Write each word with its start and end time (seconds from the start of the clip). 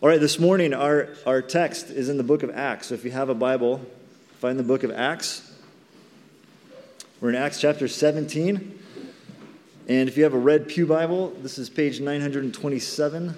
All 0.00 0.08
right, 0.08 0.20
this 0.20 0.38
morning 0.38 0.74
our, 0.74 1.08
our 1.26 1.42
text 1.42 1.90
is 1.90 2.08
in 2.08 2.18
the 2.18 2.22
book 2.22 2.44
of 2.44 2.50
Acts. 2.50 2.86
So 2.86 2.94
if 2.94 3.04
you 3.04 3.10
have 3.10 3.30
a 3.30 3.34
Bible, 3.34 3.84
find 4.38 4.56
the 4.56 4.62
book 4.62 4.84
of 4.84 4.92
Acts. 4.92 5.52
We're 7.20 7.30
in 7.30 7.34
Acts 7.34 7.60
chapter 7.60 7.88
17. 7.88 8.78
And 9.88 10.08
if 10.08 10.16
you 10.16 10.22
have 10.22 10.34
a 10.34 10.38
red 10.38 10.68
Pew 10.68 10.86
Bible, 10.86 11.30
this 11.42 11.58
is 11.58 11.68
page 11.68 11.98
927. 11.98 13.30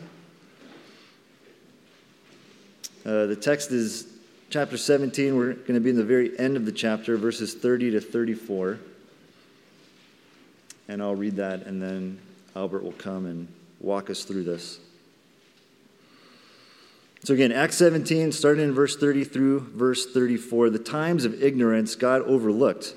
Uh, 3.07 3.25
the 3.25 3.37
text 3.37 3.71
is 3.71 4.13
chapter 4.51 4.77
17. 4.77 5.35
We're 5.35 5.55
going 5.55 5.75
to 5.75 5.81
be 5.81 5.89
in 5.89 5.97
the 5.97 6.05
very 6.05 6.39
end 6.39 6.59
of 6.59 6.67
the 6.67 6.73
chapter, 6.73 7.17
verses 7.17 7.55
30 7.55 7.93
to 7.93 8.03
34. 8.03 8.79
And 10.89 11.01
I'll 11.01 11.17
read 11.17 11.37
that, 11.37 11.63
and 11.63 11.81
then 11.81 12.19
Albert 12.55 12.83
will 12.83 12.93
come 12.93 13.25
and 13.25 13.49
walk 13.81 14.11
us 14.11 14.25
through 14.25 14.45
this. 14.45 14.79
So, 17.23 17.35
again, 17.35 17.53
Acts 17.53 17.77
17, 17.77 18.33
starting 18.33 18.65
in 18.65 18.73
verse 18.73 18.97
30 18.97 19.25
through 19.25 19.61
verse 19.75 20.07
34. 20.07 20.71
The 20.71 20.79
times 20.79 21.27
of 21.27 21.43
ignorance 21.43 21.95
God 21.95 22.23
overlooked, 22.23 22.95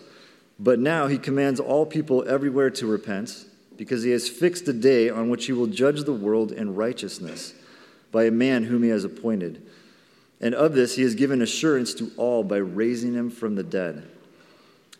but 0.58 0.80
now 0.80 1.08
he 1.08 1.18
commands 1.18 1.59
all 1.59 1.86
people 1.86 2.28
everywhere 2.28 2.70
to 2.70 2.88
repent, 2.88 3.45
because 3.76 4.04
he 4.04 4.12
has 4.12 4.30
fixed 4.30 4.67
a 4.67 4.73
day 4.73 5.09
on 5.09 5.30
which 5.30 5.48
he 5.48 5.52
will 5.52 5.67
judge 5.67 6.04
the 6.04 6.14
world 6.14 6.52
in 6.54 6.76
righteousness 6.76 7.54
by 8.14 8.26
a 8.26 8.31
man 8.31 8.64
whom 8.64 8.84
he 8.84 8.90
has 8.90 9.04
appointed. 9.04 9.62
And 10.40 10.55
of 10.55 10.73
this 10.73 10.95
he 10.95 11.02
has 11.02 11.16
given 11.16 11.42
assurance 11.42 11.94
to 11.95 12.12
all 12.16 12.44
by 12.44 12.58
raising 12.58 13.14
him 13.14 13.30
from 13.30 13.55
the 13.55 13.64
dead. 13.64 14.09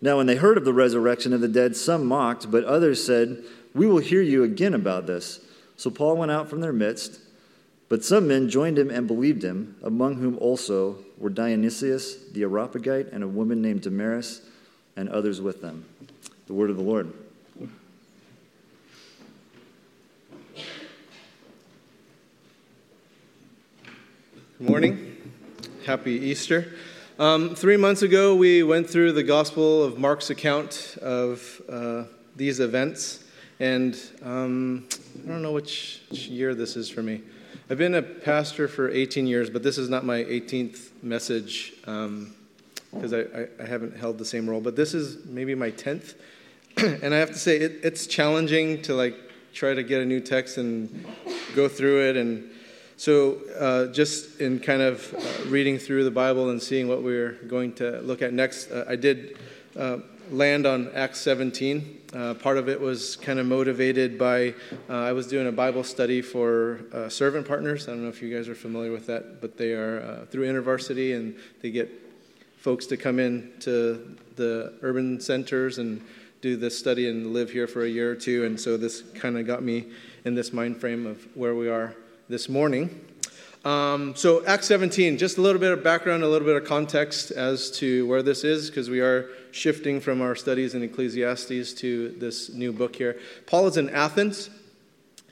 Now, 0.02 0.17
when 0.17 0.26
they 0.26 0.36
heard 0.36 0.58
of 0.58 0.66
the 0.66 0.73
resurrection 0.73 1.31
of 1.31 1.40
the 1.40 1.48
dead, 1.48 1.78
some 1.78 2.05
mocked, 2.05 2.52
but 2.52 2.66
others 2.66 3.05
said, 3.05 3.42
We 3.73 3.88
will 3.88 4.00
hear 4.00 4.22
you 4.22 4.44
again 4.44 4.73
about 4.73 5.08
this. 5.08 5.40
So 5.78 5.90
Paul 5.90 6.17
went 6.17 6.31
out 6.31 6.50
from 6.50 6.59
their 6.59 6.73
midst, 6.73 7.20
but 7.94 8.04
some 8.04 8.28
men 8.28 8.50
joined 8.50 8.80
him 8.80 8.90
and 8.90 9.06
believed 9.06 9.44
him, 9.44 9.76
among 9.84 10.16
whom 10.16 10.36
also 10.40 10.98
were 11.20 11.30
Dionysius 11.30 12.16
the 12.31 12.42
Areopagite 12.42 13.12
and 13.12 13.23
a 13.23 13.28
woman 13.28 13.62
named 13.62 13.81
Damaris, 13.81 14.42
and 14.95 15.08
others 15.09 15.40
with 15.40 15.62
them. 15.62 15.86
The 16.48 16.54
word 16.54 16.72
of 16.72 16.78
the 16.78 16.82
Lord. 16.82 17.14
Good 24.58 24.67
morning. 24.67 25.32
Happy 25.86 26.14
Easter. 26.14 26.73
Um, 27.20 27.54
three 27.54 27.78
months 27.78 28.02
ago, 28.02 28.34
we 28.34 28.64
went 28.64 28.89
through 28.89 29.12
the 29.12 29.22
Gospel 29.22 29.84
of 29.84 30.00
Mark's 30.00 30.32
account 30.32 30.98
of 31.00 31.62
uh, 31.70 32.06
these 32.36 32.60
events, 32.60 33.23
and 33.60 33.95
um, 34.23 34.88
I 35.23 35.28
don't 35.28 35.44
know 35.44 35.52
which, 35.52 36.02
which, 36.10 36.26
year 36.26 36.56
this 36.56 36.76
is 36.76 36.89
for 36.89 37.04
me. 37.04 37.22
I've 37.69 37.78
been 37.78 37.95
a 37.95 38.02
pastor 38.02 38.67
for 38.67 38.89
18 38.89 39.25
years, 39.25 39.50
but 39.50 39.64
this 39.64 39.78
is 39.78 39.89
not 39.89 40.03
my 40.06 40.23
18th 40.23 40.89
message 41.02 41.73
because 41.81 42.08
um, 42.08 42.36
I, 43.14 43.47
I, 43.61 43.66
haven't 43.66 43.95
held 43.95 44.17
the 44.17 44.25
same 44.25 44.50
role. 44.50 44.59
But 44.59 44.75
this 44.75 44.94
is 44.94 45.25
maybe 45.25 45.55
my 45.55 45.72
10th, 45.72 46.16
and 46.78 47.14
I 47.14 47.17
have 47.17 47.30
to 47.30 47.39
say 47.39 47.58
it, 47.58 47.80
it's 47.83 48.05
challenging 48.05 48.81
to 48.83 48.94
like 48.94 49.16
try 49.53 49.73
to 49.73 49.81
get 49.81 50.02
a 50.02 50.05
new 50.05 50.20
text 50.20 50.58
and 50.58 51.05
go 51.55 51.67
through 51.70 52.09
it 52.09 52.17
and 52.17 52.50
so, 52.95 53.42
uh, 53.59 53.88
just 53.88 54.39
in 54.39 54.59
kind 54.59 54.81
of 54.81 55.14
uh, 55.14 55.50
reading 55.50 55.77
through 55.77 56.03
the 56.03 56.11
Bible 56.11 56.52
and 56.52 56.61
seeing 56.61 56.88
what 56.88 57.02
we're 57.02 57.33
going 57.48 57.73
to 57.73 58.00
look 58.02 58.22
at 58.22 58.33
next, 58.33 58.72
uh, 58.72 58.86
I 58.88 58.95
did 58.95 59.38
uh, 59.75 59.98
land 60.32 60.66
on 60.66 60.90
Acts 60.94 61.20
17. 61.22 62.02
Uh, 62.14 62.34
part 62.36 62.58
of 62.58 62.70
it 62.70 62.80
was 62.80 63.16
kind 63.18 63.40
of 63.40 63.46
motivated 63.46 64.18
by 64.18 64.54
uh, 64.90 64.94
I 64.94 65.12
was 65.14 65.28
doing 65.28 65.48
a 65.48 65.52
Bible 65.52 65.84
study 65.84 66.22
for 66.22 66.80
servant 67.10 67.48
partners. 67.48 67.88
I 67.88 67.92
don't 67.92 68.04
know 68.04 68.10
if 68.10 68.22
you 68.22 68.36
guys 68.36 68.48
are 68.48 68.56
familiar 68.56 68.92
with 68.92 69.08
that, 69.08 69.42
but 69.42 69.58
they 69.58 69.74
are 69.74 70.26
through 70.32 70.48
InterVarsity 70.48 71.16
and 71.16 71.36
they 71.62 71.72
get 71.72 71.90
folks 72.58 72.86
to 72.88 72.98
come 72.98 73.20
in 73.20 73.52
to 73.60 74.16
the 74.36 74.74
urban 74.82 75.20
centers 75.20 75.80
and 75.80 76.02
do 76.42 76.56
this 76.56 76.78
study 76.78 77.10
and 77.10 77.33
live 77.33 77.50
here 77.50 77.67
for 77.67 77.83
a 77.83 77.89
year 77.89 78.12
or 78.12 78.16
two. 78.16 78.45
And 78.45 78.60
so 78.60 78.78
this 78.78 79.02
kind 79.16 79.38
of 79.38 79.48
got 79.48 79.64
me 79.64 79.88
in 80.26 80.36
this 80.36 80.54
mind 80.54 80.78
frame 80.80 81.06
of 81.06 81.26
where 81.36 81.56
we 81.56 81.70
are 81.70 81.95
this 82.30 82.50
morning. 82.50 83.06
Um, 83.66 84.14
so, 84.16 84.45
Acts 84.45 84.67
17, 84.67 85.17
just 85.17 85.38
a 85.38 85.42
little 85.42 85.60
bit 85.60 85.72
of 85.72 85.83
background, 85.86 86.22
a 86.22 86.28
little 86.28 86.45
bit 86.45 86.62
of 86.62 86.67
context 86.67 87.32
as 87.32 87.72
to 87.80 88.06
where 88.08 88.22
this 88.22 88.44
is, 88.44 88.70
because 88.70 88.89
we 88.89 89.00
are 89.00 89.30
shifting 89.53 90.02
from 90.02 90.21
our 90.21 90.36
studies 90.36 90.73
in 90.73 90.83
Ecclesiastes 90.83 91.73
to 91.73 92.09
this 92.17 92.49
new 92.49 92.73
book 92.73 92.95
here. 92.95 93.19
Paul 93.45 93.67
is 93.67 93.77
in 93.77 93.89
Athens, 93.89 94.49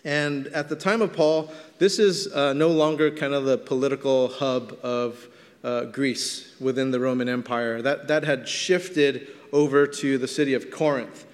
and 0.04 0.48
at 0.48 0.70
the 0.70 0.76
time 0.76 1.02
of 1.02 1.12
Paul, 1.12 1.52
this 1.80 2.00
is 2.00 2.32
uh, 2.34 2.54
no 2.54 2.70
longer 2.70 3.12
kind 3.12 3.34
of 3.34 3.46
the 3.46 3.58
political 3.58 4.30
hub 4.30 4.78
of 4.84 5.28
uh, 5.64 5.86
Greece 5.86 6.56
within 6.60 6.92
the 6.92 7.00
Roman 7.00 7.28
Empire. 7.28 7.82
That, 7.82 8.08
that 8.08 8.24
had 8.24 8.48
shifted 8.48 9.28
over 9.52 9.86
to 9.88 10.18
the 10.18 10.28
city 10.28 10.54
of 10.54 10.72
Corinth. 10.72 11.26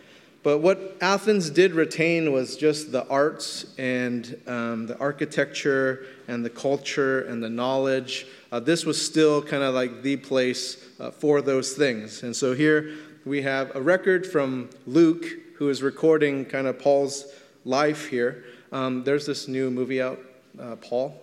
But 0.48 0.60
what 0.60 0.96
Athens 1.02 1.50
did 1.50 1.74
retain 1.74 2.32
was 2.32 2.56
just 2.56 2.94
the 2.94 3.06
arts 3.10 3.66
and 3.78 4.42
um, 4.48 4.88
the 4.88 4.98
architecture 4.98 6.06
and 6.30 6.46
the 6.46 6.50
culture 6.50 7.24
and 7.24 7.44
the 7.44 7.50
knowledge. 7.50 8.26
Uh, 8.50 8.62
this 8.62 8.86
was 8.86 9.06
still 9.06 9.42
kind 9.42 9.62
of 9.62 9.76
like 9.76 10.04
the 10.04 10.16
place 10.16 10.82
uh, 11.02 11.12
for 11.12 11.42
those 11.42 11.74
things. 11.74 12.24
And 12.24 12.34
so 12.34 12.54
here 12.54 12.94
we 13.26 13.42
have 13.42 13.76
a 13.76 13.82
record 13.82 14.26
from 14.26 14.70
Luke, 14.86 15.26
who 15.56 15.68
is 15.68 15.84
recording 15.84 16.46
kind 16.46 16.66
of 16.66 16.80
Paul's 16.80 17.26
life 17.66 18.08
here. 18.08 18.46
Um, 18.72 19.04
there's 19.04 19.26
this 19.26 19.50
new 19.50 19.70
movie 19.70 20.02
out, 20.02 20.18
uh, 20.58 20.78
Paul. 20.78 21.20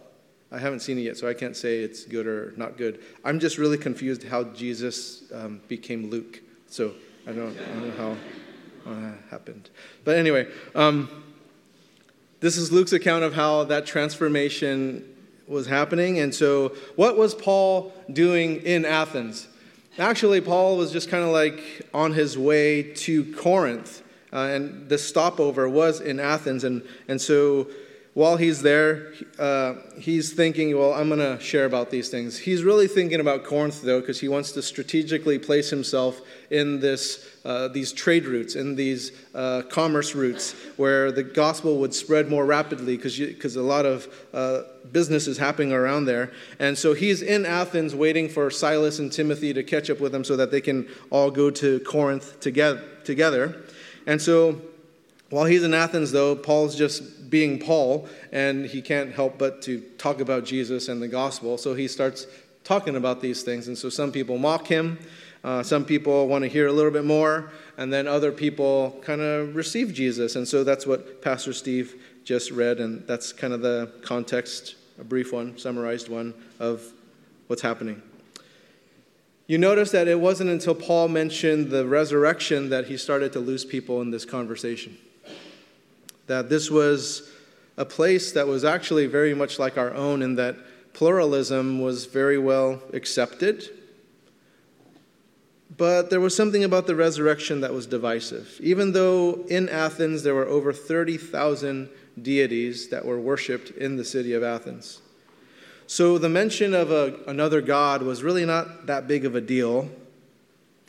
I 0.53 0.59
haven't 0.59 0.81
seen 0.81 0.99
it 0.99 1.01
yet, 1.01 1.17
so 1.17 1.27
I 1.27 1.33
can't 1.33 1.57
say 1.57 1.79
it's 1.79 2.05
good 2.05 2.27
or 2.27 2.53
not 2.59 2.77
good. 2.77 3.01
I'm 3.25 3.41
just 3.41 3.57
really 3.57 3.79
confused 3.79 4.23
how 4.25 4.45
Jesus 4.45 5.23
um, 5.33 5.63
became 5.67 6.11
Luke. 6.11 6.43
So 6.67 6.93
I 7.27 7.33
don't, 7.33 7.59
I 7.59 7.65
don't 7.73 7.89
know 7.89 7.97
how 7.97 8.17
happened. 9.31 9.71
But 10.05 10.17
anyway, 10.17 10.49
um, 10.75 11.09
this 12.41 12.57
is 12.57 12.71
Luke's 12.71 12.93
account 12.93 13.25
of 13.25 13.35
how 13.35 13.65
that 13.65 13.87
transformation 13.87 15.05
was 15.47 15.67
happening. 15.67 16.19
And 16.19 16.35
so, 16.35 16.75
what 16.97 17.17
was 17.17 17.35
Paul 17.35 17.93
doing 18.13 18.57
in 18.63 18.85
Athens? 18.85 19.49
Actually, 19.99 20.41
Paul 20.41 20.77
was 20.77 20.93
just 20.93 21.09
kind 21.09 21.25
of 21.25 21.31
like 21.31 21.89
on 21.95 22.13
his 22.13 22.37
way 22.37 22.83
to 22.95 23.33
Corinth. 23.35 24.03
Uh, 24.33 24.49
and 24.49 24.89
the 24.89 24.99
stopover 24.99 25.69
was 25.69 26.01
in 26.01 26.19
Athens. 26.19 26.65
And, 26.65 26.83
and 27.07 27.21
so 27.21 27.69
while 28.15 28.37
he's 28.37 28.63
there, 28.63 29.13
uh, 29.41 29.75
he's 29.99 30.33
thinking, 30.33 30.79
well, 30.79 30.95
I'm 30.95 31.09
going 31.09 31.19
to 31.19 31.43
share 31.43 31.65
about 31.65 31.91
these 31.91 32.09
things. 32.09 32.39
He's 32.39 32.63
really 32.63 32.87
thinking 32.87 33.19
about 33.19 33.43
Corinth, 33.43 33.83
though, 33.83 34.01
because 34.01 34.21
he 34.21 34.29
wants 34.29 34.53
to 34.53 34.63
strategically 34.63 35.37
place 35.37 35.69
himself 35.69 36.21
in 36.49 36.79
this, 36.79 37.29
uh, 37.45 37.67
these 37.69 37.93
trade 37.93 38.27
routes, 38.27 38.55
in 38.55 38.77
these 38.77 39.11
uh, 39.35 39.63
commerce 39.69 40.15
routes, 40.15 40.53
where 40.77 41.11
the 41.11 41.25
gospel 41.25 41.79
would 41.79 41.93
spread 41.93 42.31
more 42.31 42.47
rapidly, 42.47 42.97
because 42.97 43.57
a 43.57 43.63
lot 43.63 43.85
of 43.85 44.07
uh, 44.33 44.63
business 44.93 45.27
is 45.27 45.37
happening 45.37 45.73
around 45.73 46.05
there. 46.05 46.33
And 46.61 46.79
so 46.79 46.95
he's 46.95 47.21
in 47.21 47.45
Athens 47.45 47.97
waiting 47.97 48.29
for 48.29 48.49
Silas 48.49 49.01
and 49.01 49.13
Timothy 49.13 49.53
to 49.53 49.65
catch 49.65 49.91
up 49.91 49.99
with 49.99 50.15
him 50.15 50.23
so 50.23 50.37
that 50.37 50.53
they 50.53 50.61
can 50.61 50.87
all 51.11 51.33
go 51.33 51.51
to 51.51 51.81
Corinth 51.81 52.39
together. 52.39 52.81
together. 53.03 53.65
And 54.07 54.23
so 54.23 54.61
while 55.31 55.47
he's 55.47 55.65
in 55.65 55.75
Athens, 55.75 56.13
though, 56.13 56.37
Paul's 56.37 56.77
just 56.77 57.03
being 57.35 57.59
Paul, 57.59 58.09
and 58.31 58.65
he 58.65 58.81
can't 58.81 59.13
help 59.13 59.39
but 59.39 59.61
to 59.63 59.81
talk 59.99 60.21
about 60.21 60.45
Jesus 60.45 60.87
and 60.87 61.03
the 61.03 61.09
gospel. 61.09 61.59
So 61.59 61.75
he 61.75 61.89
starts 61.89 62.29
talking 62.63 62.95
about 62.95 63.21
these 63.21 63.43
things. 63.43 63.67
And 63.67 63.77
so 63.77 63.89
some 63.89 64.13
people 64.13 64.39
mock 64.39 64.69
him, 64.69 65.01
uh, 65.43 65.65
some 65.65 65.85
people 65.85 66.29
want 66.29 66.43
to 66.45 66.49
hear 66.49 66.69
a 66.69 66.73
little 66.73 66.93
bit 66.93 67.05
more, 67.05 67.51
and 67.77 67.93
then 67.93 68.07
other 68.07 68.31
people 68.31 69.01
kind 69.03 69.21
of 69.21 69.57
receive 69.57 69.93
Jesus. 69.93 70.37
And 70.37 70.47
so 70.47 70.63
that's 70.63 70.87
what 70.87 71.23
Pastor 71.23 71.53
Steve 71.53 72.01
just 72.23 72.53
read, 72.53 72.79
and 72.79 73.05
that's 73.09 73.33
kind 73.33 73.53
of 73.53 73.63
the 73.63 73.91
context, 74.03 74.77
a 75.01 75.03
brief 75.03 75.33
one, 75.33 75.59
summarized 75.59 76.09
one, 76.09 76.35
of 76.61 76.85
what's 77.49 77.63
happening. 77.63 78.01
You 79.49 79.59
notice 79.59 79.91
that 79.91 80.07
it 80.07 80.21
wasn't 80.21 80.51
until 80.51 80.77
Paul 80.77 81.09
mentioned 81.09 81.73
the 81.73 81.85
resurrection 81.85 82.71
that 82.71 82.87
he 82.87 82.97
started 82.97 83.33
to 83.33 83.41
lose 83.41 83.65
people 83.65 84.03
in 84.03 84.13
this 84.13 84.25
conversation 84.25 84.99
that 86.27 86.49
this 86.49 86.71
was 86.71 87.31
a 87.77 87.85
place 87.85 88.33
that 88.33 88.47
was 88.47 88.65
actually 88.65 89.07
very 89.07 89.35
much 89.35 89.59
like 89.59 89.77
our 89.77 89.93
own 89.93 90.23
in 90.23 90.37
that 90.37 90.57
pluralism 90.93 91.81
was 91.81 92.07
very 92.07 92.39
well 92.39 92.81
accepted. 92.93 93.69
But 95.77 96.11
there 96.11 96.21
was 96.21 96.37
something 96.37 96.63
about 96.63 96.87
the 96.87 96.95
resurrection 96.95 97.61
that 97.63 97.73
was 97.73 97.87
divisive. 97.87 98.59
Even 98.63 98.93
though 98.93 99.45
in 99.49 99.69
Athens 99.69 100.23
there 100.23 100.35
were 100.35 100.47
over 100.47 100.73
30,000 100.73 101.89
deities 102.21 102.89
that 102.89 103.05
were 103.05 103.19
worshiped 103.19 103.71
in 103.71 103.97
the 103.97 104.05
city 104.05 104.35
of 104.35 104.43
Athens. 104.43 105.01
So 105.87 106.17
the 106.17 106.29
mention 106.29 106.75
of 106.75 106.93
a, 106.93 107.19
another 107.27 107.61
god 107.61 108.03
was 108.03 108.23
really 108.23 108.47
not 108.47 108.87
that 108.87 109.09
big 109.09 109.25
of 109.25 109.35
a 109.35 109.41
deal, 109.41 109.91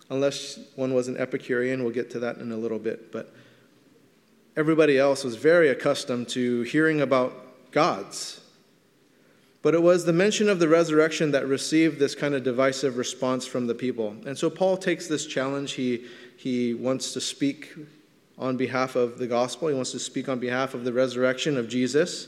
unless 0.10 0.60
one 0.76 0.94
was 0.94 1.08
an 1.08 1.18
Epicurean. 1.18 1.84
We'll 1.84 1.94
get 1.94 2.12
to 2.12 2.20
that 2.20 2.38
in 2.38 2.52
a 2.52 2.58
little 2.58 2.80
bit. 2.80 3.12
But 3.12 3.34
everybody 4.57 4.98
else 4.98 5.24
was 5.24 5.36
very 5.36 5.69
accustomed 5.69 6.30
to 6.30 6.62
hearing 6.63 7.02
about 7.02 7.72
gods. 7.72 8.42
But 9.62 9.74
it 9.74 9.81
was 9.81 10.06
the 10.06 10.13
mention 10.13 10.48
of 10.48 10.60
the 10.60 10.68
resurrection 10.68 11.31
that 11.31 11.48
received 11.48 11.98
this 11.98 12.13
kind 12.13 12.36
of 12.36 12.44
divisive 12.44 12.98
response 12.98 13.48
from 13.48 13.66
the 13.68 13.74
people. 13.74 14.16
And 14.25 14.38
so 14.38 14.50
Paul 14.50 14.78
takes 14.78 15.07
this 15.07 15.25
challenge. 15.25 15.72
He, 15.72 16.06
he 16.38 16.75
wants 16.75 17.13
to 17.13 17.22
speak 17.22 17.74
on 18.38 18.57
behalf 18.57 18.96
of 18.96 19.18
the 19.18 19.28
gospel, 19.28 19.69
he 19.69 19.74
wants 19.74 19.92
to 19.92 20.00
speak 20.00 20.28
on 20.28 20.40
behalf 20.40 20.74
of 20.74 20.84
the 20.84 20.92
resurrection 20.92 21.57
of 21.57 21.69
Jesus. 21.69 22.28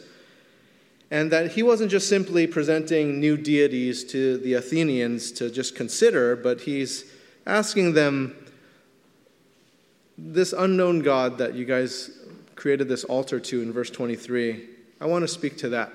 And 1.12 1.32
that 1.32 1.52
he 1.52 1.64
wasn't 1.64 1.92
just 1.92 2.10
simply 2.10 2.48
presenting 2.48 3.20
new 3.20 3.38
deities 3.38 4.04
to 4.06 4.38
the 4.38 4.54
Athenians 4.56 5.32
to 5.34 5.50
just 5.50 5.76
consider, 5.76 6.36
but 6.36 6.62
he's 6.62 7.06
asking 7.46 7.94
them 7.94 8.36
this 10.18 10.54
unknown 10.54 11.02
God 11.02 11.38
that 11.38 11.54
you 11.54 11.66
guys 11.66 12.12
created 12.56 12.88
this 12.88 13.04
altar 13.04 13.40
to 13.40 13.62
in 13.62 13.72
verse 13.72 13.90
23. 13.90 14.68
I 15.00 15.06
want 15.06 15.24
to 15.24 15.28
speak 15.28 15.58
to 15.60 15.70
that 15.70 15.92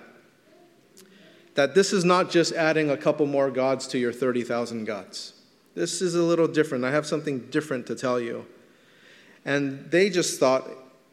that 1.54 1.74
this 1.74 1.92
is 1.92 2.04
not 2.04 2.30
just 2.30 2.52
adding 2.54 2.90
a 2.90 2.96
couple 2.96 3.26
more 3.26 3.50
gods 3.50 3.86
to 3.88 3.98
your 3.98 4.12
30,000 4.12 4.84
gods. 4.84 5.34
This 5.74 6.00
is 6.02 6.14
a 6.14 6.22
little 6.22 6.48
different. 6.48 6.84
I 6.84 6.90
have 6.90 7.06
something 7.06 7.40
different 7.50 7.86
to 7.86 7.94
tell 7.94 8.20
you. 8.20 8.46
And 9.44 9.90
they 9.90 10.08
just 10.08 10.38
thought, 10.38 10.68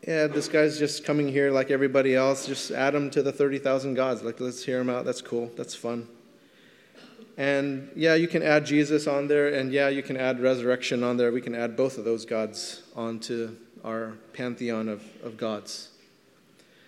yeah, 0.08 0.28
this 0.28 0.48
guy's 0.48 0.80
just 0.80 1.04
coming 1.04 1.28
here 1.28 1.52
like 1.52 1.72
everybody 1.72 2.16
else. 2.16 2.46
Just 2.46 2.72
add 2.72 2.96
him 2.96 3.10
to 3.12 3.22
the 3.22 3.32
30,000 3.32 3.96
gods. 3.96 4.22
Like, 4.22 4.40
let's 4.40 4.64
hear 4.64 4.80
him 4.80 4.90
out. 4.90 5.04
That's 5.04 5.22
cool. 5.22 5.52
That's 5.58 5.76
fun. 5.76 6.08
And 7.40 7.90
yeah, 7.96 8.16
you 8.16 8.28
can 8.28 8.44
add 8.44 8.66
Jesus 8.66 9.08
on 9.08 9.30
there. 9.30 9.48
And 9.48 9.72
yeah, 9.72 9.88
you 9.88 10.04
can 10.04 10.18
add 10.18 10.42
resurrection 10.42 11.04
on 11.06 11.16
there. 11.16 11.32
We 11.32 11.40
can 11.40 11.56
add 11.56 11.78
both 11.78 11.98
of 11.98 12.04
those 12.04 12.26
gods 12.26 12.84
onto 12.98 13.56
our 13.86 14.18
pantheon 14.34 14.90
of, 14.90 15.02
of 15.24 15.38
gods. 15.38 15.88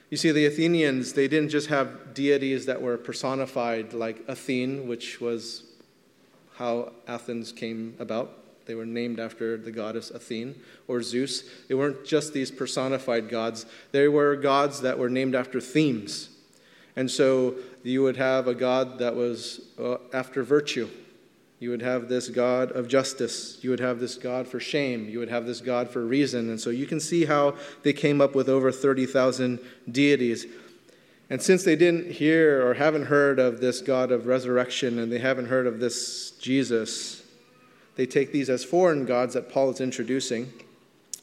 You 0.09 0.17
see, 0.17 0.33
the 0.33 0.45
Athenians, 0.45 1.13
they 1.13 1.29
didn't 1.29 1.49
just 1.49 1.67
have 1.69 2.13
deities 2.13 2.65
that 2.65 2.81
were 2.81 2.97
personified 2.97 3.93
like 3.93 4.25
Athene, 4.27 4.89
which 4.89 5.21
was 5.21 5.63
how 6.55 6.91
Athens 7.07 7.53
came 7.53 7.95
about. 7.97 8.65
They 8.65 8.75
were 8.75 8.85
named 8.85 9.21
after 9.21 9.55
the 9.55 9.71
goddess 9.71 10.11
Athene 10.11 10.55
or 10.85 11.01
Zeus. 11.01 11.43
They 11.69 11.75
weren't 11.75 12.03
just 12.05 12.33
these 12.33 12.51
personified 12.51 13.29
gods, 13.29 13.65
they 13.93 14.09
were 14.09 14.35
gods 14.35 14.81
that 14.81 14.99
were 14.99 15.09
named 15.09 15.33
after 15.33 15.61
themes. 15.61 16.27
And 16.95 17.09
so 17.09 17.55
you 17.83 18.03
would 18.03 18.17
have 18.17 18.47
a 18.47 18.53
god 18.53 18.99
that 18.99 19.15
was 19.15 19.69
uh, 19.79 19.97
after 20.13 20.43
virtue, 20.43 20.89
you 21.61 21.69
would 21.69 21.83
have 21.83 22.09
this 22.09 22.27
God 22.27 22.71
of 22.71 22.87
justice. 22.87 23.59
You 23.61 23.69
would 23.69 23.79
have 23.79 23.99
this 23.99 24.15
God 24.15 24.47
for 24.47 24.59
shame. 24.59 25.07
You 25.07 25.19
would 25.19 25.29
have 25.29 25.45
this 25.45 25.61
God 25.61 25.91
for 25.91 26.03
reason. 26.03 26.49
And 26.49 26.59
so 26.59 26.71
you 26.71 26.87
can 26.87 26.99
see 26.99 27.25
how 27.25 27.55
they 27.83 27.93
came 27.93 28.19
up 28.19 28.33
with 28.33 28.49
over 28.49 28.71
30,000 28.71 29.59
deities. 29.91 30.47
And 31.29 31.39
since 31.39 31.63
they 31.63 31.75
didn't 31.75 32.13
hear 32.13 32.67
or 32.67 32.73
haven't 32.73 33.05
heard 33.05 33.37
of 33.37 33.61
this 33.61 33.79
God 33.79 34.11
of 34.11 34.25
resurrection 34.25 34.97
and 34.97 35.11
they 35.11 35.19
haven't 35.19 35.45
heard 35.45 35.67
of 35.67 35.79
this 35.79 36.31
Jesus, 36.31 37.21
they 37.95 38.07
take 38.07 38.31
these 38.31 38.49
as 38.49 38.63
foreign 38.63 39.05
gods 39.05 39.35
that 39.35 39.51
Paul 39.51 39.69
is 39.69 39.81
introducing. 39.81 40.51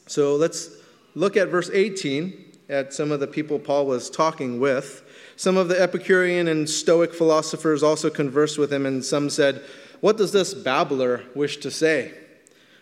So 0.07 0.37
let's 0.37 0.71
look 1.17 1.37
at 1.37 1.49
verse 1.49 1.69
18 1.69 2.45
at 2.69 2.95
some 2.95 3.11
of 3.11 3.19
the 3.19 3.27
people 3.27 3.59
Paul 3.59 3.87
was 3.87 4.09
talking 4.09 4.61
with. 4.61 5.03
Some 5.39 5.57
of 5.57 5.69
the 5.69 5.81
Epicurean 5.81 6.49
and 6.49 6.69
Stoic 6.69 7.15
philosophers 7.15 7.83
also 7.83 8.11
conversed 8.11 8.59
with 8.59 8.71
him, 8.71 8.85
and 8.85 9.03
some 9.03 9.31
said, 9.31 9.65
what 10.01 10.17
does 10.17 10.33
this 10.33 10.55
babbler 10.55 11.25
wish 11.35 11.57
to 11.59 11.71
say? 11.71 12.15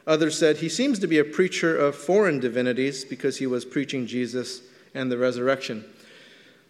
Others 0.06 0.38
said, 0.38 0.58
He 0.58 0.68
seems 0.68 0.98
to 0.98 1.06
be 1.06 1.18
a 1.18 1.24
preacher 1.24 1.76
of 1.76 1.96
foreign 1.96 2.40
divinities 2.40 3.04
because 3.04 3.38
he 3.38 3.46
was 3.46 3.64
preaching 3.64 4.06
Jesus 4.06 4.62
and 4.94 5.10
the 5.10 5.18
resurrection. 5.18 5.84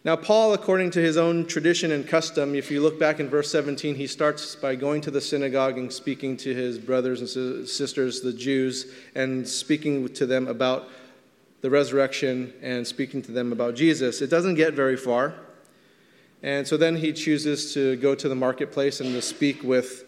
Now, 0.04 0.14
Paul, 0.14 0.54
according 0.54 0.92
to 0.92 1.00
his 1.00 1.16
own 1.16 1.46
tradition 1.46 1.90
and 1.90 2.06
custom, 2.06 2.54
if 2.54 2.70
you 2.70 2.80
look 2.80 2.98
back 2.98 3.18
in 3.18 3.28
verse 3.28 3.50
17, 3.50 3.96
he 3.96 4.06
starts 4.06 4.54
by 4.54 4.76
going 4.76 5.00
to 5.00 5.10
the 5.10 5.20
synagogue 5.20 5.78
and 5.78 5.92
speaking 5.92 6.36
to 6.38 6.54
his 6.54 6.78
brothers 6.78 7.20
and 7.20 7.68
sisters, 7.68 8.20
the 8.20 8.32
Jews, 8.32 8.92
and 9.16 9.46
speaking 9.46 10.08
to 10.14 10.26
them 10.26 10.46
about 10.46 10.88
the 11.60 11.70
resurrection 11.70 12.52
and 12.62 12.86
speaking 12.86 13.20
to 13.22 13.32
them 13.32 13.50
about 13.50 13.74
Jesus. 13.74 14.22
It 14.22 14.30
doesn't 14.30 14.54
get 14.54 14.74
very 14.74 14.96
far. 14.96 15.34
And 16.46 16.64
so 16.64 16.76
then 16.76 16.94
he 16.94 17.12
chooses 17.12 17.74
to 17.74 17.96
go 17.96 18.14
to 18.14 18.28
the 18.28 18.36
marketplace 18.36 19.00
and 19.00 19.12
to 19.14 19.20
speak 19.20 19.64
with 19.64 20.04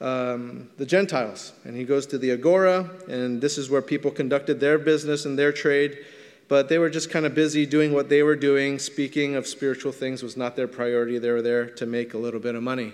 um, 0.00 0.70
the 0.76 0.86
Gentiles. 0.86 1.52
And 1.64 1.76
he 1.76 1.82
goes 1.82 2.06
to 2.06 2.18
the 2.18 2.30
Agora, 2.30 2.88
and 3.08 3.40
this 3.40 3.58
is 3.58 3.68
where 3.68 3.82
people 3.82 4.12
conducted 4.12 4.60
their 4.60 4.78
business 4.78 5.24
and 5.24 5.36
their 5.36 5.50
trade. 5.50 5.98
But 6.46 6.68
they 6.68 6.78
were 6.78 6.90
just 6.90 7.10
kind 7.10 7.26
of 7.26 7.34
busy 7.34 7.66
doing 7.66 7.92
what 7.92 8.08
they 8.08 8.22
were 8.22 8.36
doing. 8.36 8.78
Speaking 8.78 9.34
of 9.34 9.48
spiritual 9.48 9.90
things 9.90 10.22
was 10.22 10.36
not 10.36 10.54
their 10.54 10.68
priority. 10.68 11.18
They 11.18 11.32
were 11.32 11.42
there 11.42 11.66
to 11.70 11.86
make 11.86 12.14
a 12.14 12.18
little 12.18 12.40
bit 12.40 12.54
of 12.54 12.62
money. 12.62 12.92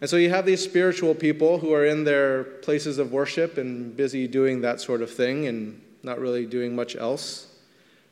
And 0.00 0.08
so 0.08 0.16
you 0.16 0.30
have 0.30 0.46
these 0.46 0.62
spiritual 0.62 1.12
people 1.12 1.58
who 1.58 1.74
are 1.74 1.84
in 1.84 2.04
their 2.04 2.44
places 2.44 2.98
of 2.98 3.10
worship 3.10 3.58
and 3.58 3.96
busy 3.96 4.28
doing 4.28 4.60
that 4.60 4.80
sort 4.80 5.02
of 5.02 5.10
thing 5.10 5.48
and 5.48 5.80
not 6.04 6.20
really 6.20 6.46
doing 6.46 6.76
much 6.76 6.94
else. 6.94 7.48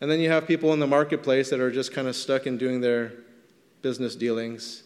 And 0.01 0.11
then 0.11 0.19
you 0.19 0.31
have 0.31 0.49
people 0.49 0.73
in 0.73 0.81
the 0.81 0.87
marketplace 0.89 1.49
that 1.51 1.61
are 1.61 1.71
just 1.71 1.93
kind 1.93 2.09
of 2.09 2.17
stuck 2.17 2.49
in 2.49 2.59
doing 2.59 2.81
their 2.81 3.13
business 3.85 4.17
dealings 4.17 4.83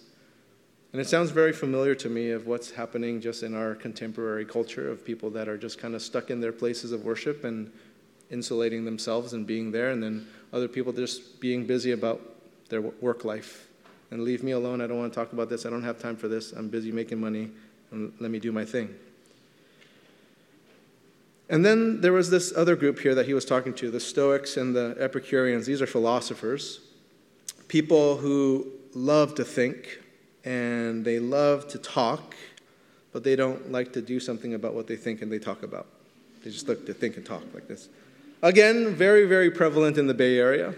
and 0.93 1.03
it 1.03 1.09
sounds 1.09 1.31
very 1.31 1.53
familiar 1.53 1.95
to 1.97 2.09
me 2.09 2.31
of 2.31 2.47
what's 2.47 2.71
happening 2.71 3.21
just 3.21 3.43
in 3.43 3.55
our 3.55 3.75
contemporary 3.75 4.47
culture 4.47 4.91
of 4.91 5.05
people 5.05 5.29
that 5.31 5.47
are 5.47 5.59
just 5.59 5.79
kind 5.79 5.95
of 5.95 6.00
stuck 6.00 6.31
in 6.31 6.41
their 6.41 6.53
places 6.53 6.93
of 6.93 7.05
worship 7.05 7.45
and 7.45 7.71
insulating 8.31 8.85
themselves 8.85 9.35
and 9.35 9.47
being 9.47 9.71
there, 9.71 9.91
and 9.91 10.03
then 10.03 10.27
other 10.53 10.69
people 10.69 10.93
just 10.93 11.41
being 11.41 11.67
busy 11.67 11.93
about 11.93 12.21
their 12.71 12.81
work 12.81 13.25
life. 13.25 13.69
And 14.11 14.23
leave 14.23 14.43
me 14.43 14.53
alone. 14.53 14.81
I 14.81 14.87
don't 14.87 14.99
want 14.99 15.12
to 15.12 15.19
talk 15.19 15.35
about 15.35 15.51
this. 15.51 15.67
I 15.67 15.71
don't 15.71 15.83
have 15.83 15.99
time 15.99 16.17
for 16.17 16.29
this. 16.29 16.53
I'm 16.53 16.69
busy 16.69 16.91
making 16.91 17.21
money. 17.21 17.51
And 17.91 18.12
let 18.21 18.31
me 18.31 18.39
do 18.39 18.53
my 18.53 18.65
thing. 18.65 18.94
And 21.51 21.65
then 21.65 22.01
there 22.01 22.15
was 22.15 22.31
this 22.31 22.55
other 22.56 22.77
group 22.77 22.99
here 22.99 23.15
that 23.15 23.27
he 23.27 23.35
was 23.35 23.44
talking 23.44 23.75
to 23.75 23.91
the 23.91 24.01
Stoics 24.01 24.56
and 24.56 24.75
the 24.75 24.97
Epicureans. 24.99 25.67
These 25.67 25.83
are 25.83 25.87
philosophers, 25.87 26.81
people 27.69 28.17
who 28.17 28.78
love 28.94 29.35
to 29.37 29.44
think, 29.44 30.00
and 30.44 31.05
they 31.05 31.19
love 31.19 31.69
to 31.69 31.79
talk, 31.79 32.35
but 33.12 33.25
they 33.25 33.37
don't 33.37 33.73
like 33.73 33.93
to 33.94 34.02
do 34.02 34.20
something 34.20 34.55
about 34.55 34.75
what 34.75 34.87
they 34.87 34.96
think 34.96 35.23
and 35.23 35.31
they 35.31 35.38
talk 35.38 35.62
about. 35.62 35.87
They 36.43 36.50
just 36.50 36.69
like 36.69 36.87
to 36.87 36.94
think 36.94 37.17
and 37.17 37.26
talk 37.26 37.43
like 37.55 37.69
this. 37.69 37.88
Again, 38.43 38.94
very, 38.94 39.26
very 39.26 39.50
prevalent 39.50 39.99
in 39.99 40.06
the 40.06 40.14
Bay 40.14 40.38
Area. 40.38 40.75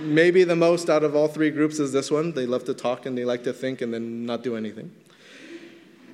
Maybe 0.00 0.44
the 0.44 0.56
most 0.56 0.88
out 0.88 1.04
of 1.04 1.14
all 1.14 1.28
three 1.28 1.50
groups 1.50 1.78
is 1.78 1.92
this 1.92 2.10
one. 2.10 2.32
They 2.32 2.46
love 2.46 2.64
to 2.64 2.74
talk 2.74 3.06
and 3.06 3.16
they 3.16 3.24
like 3.24 3.44
to 3.44 3.52
think 3.52 3.80
and 3.80 3.92
then 3.92 4.24
not 4.24 4.42
do 4.42 4.56
anything. 4.56 4.90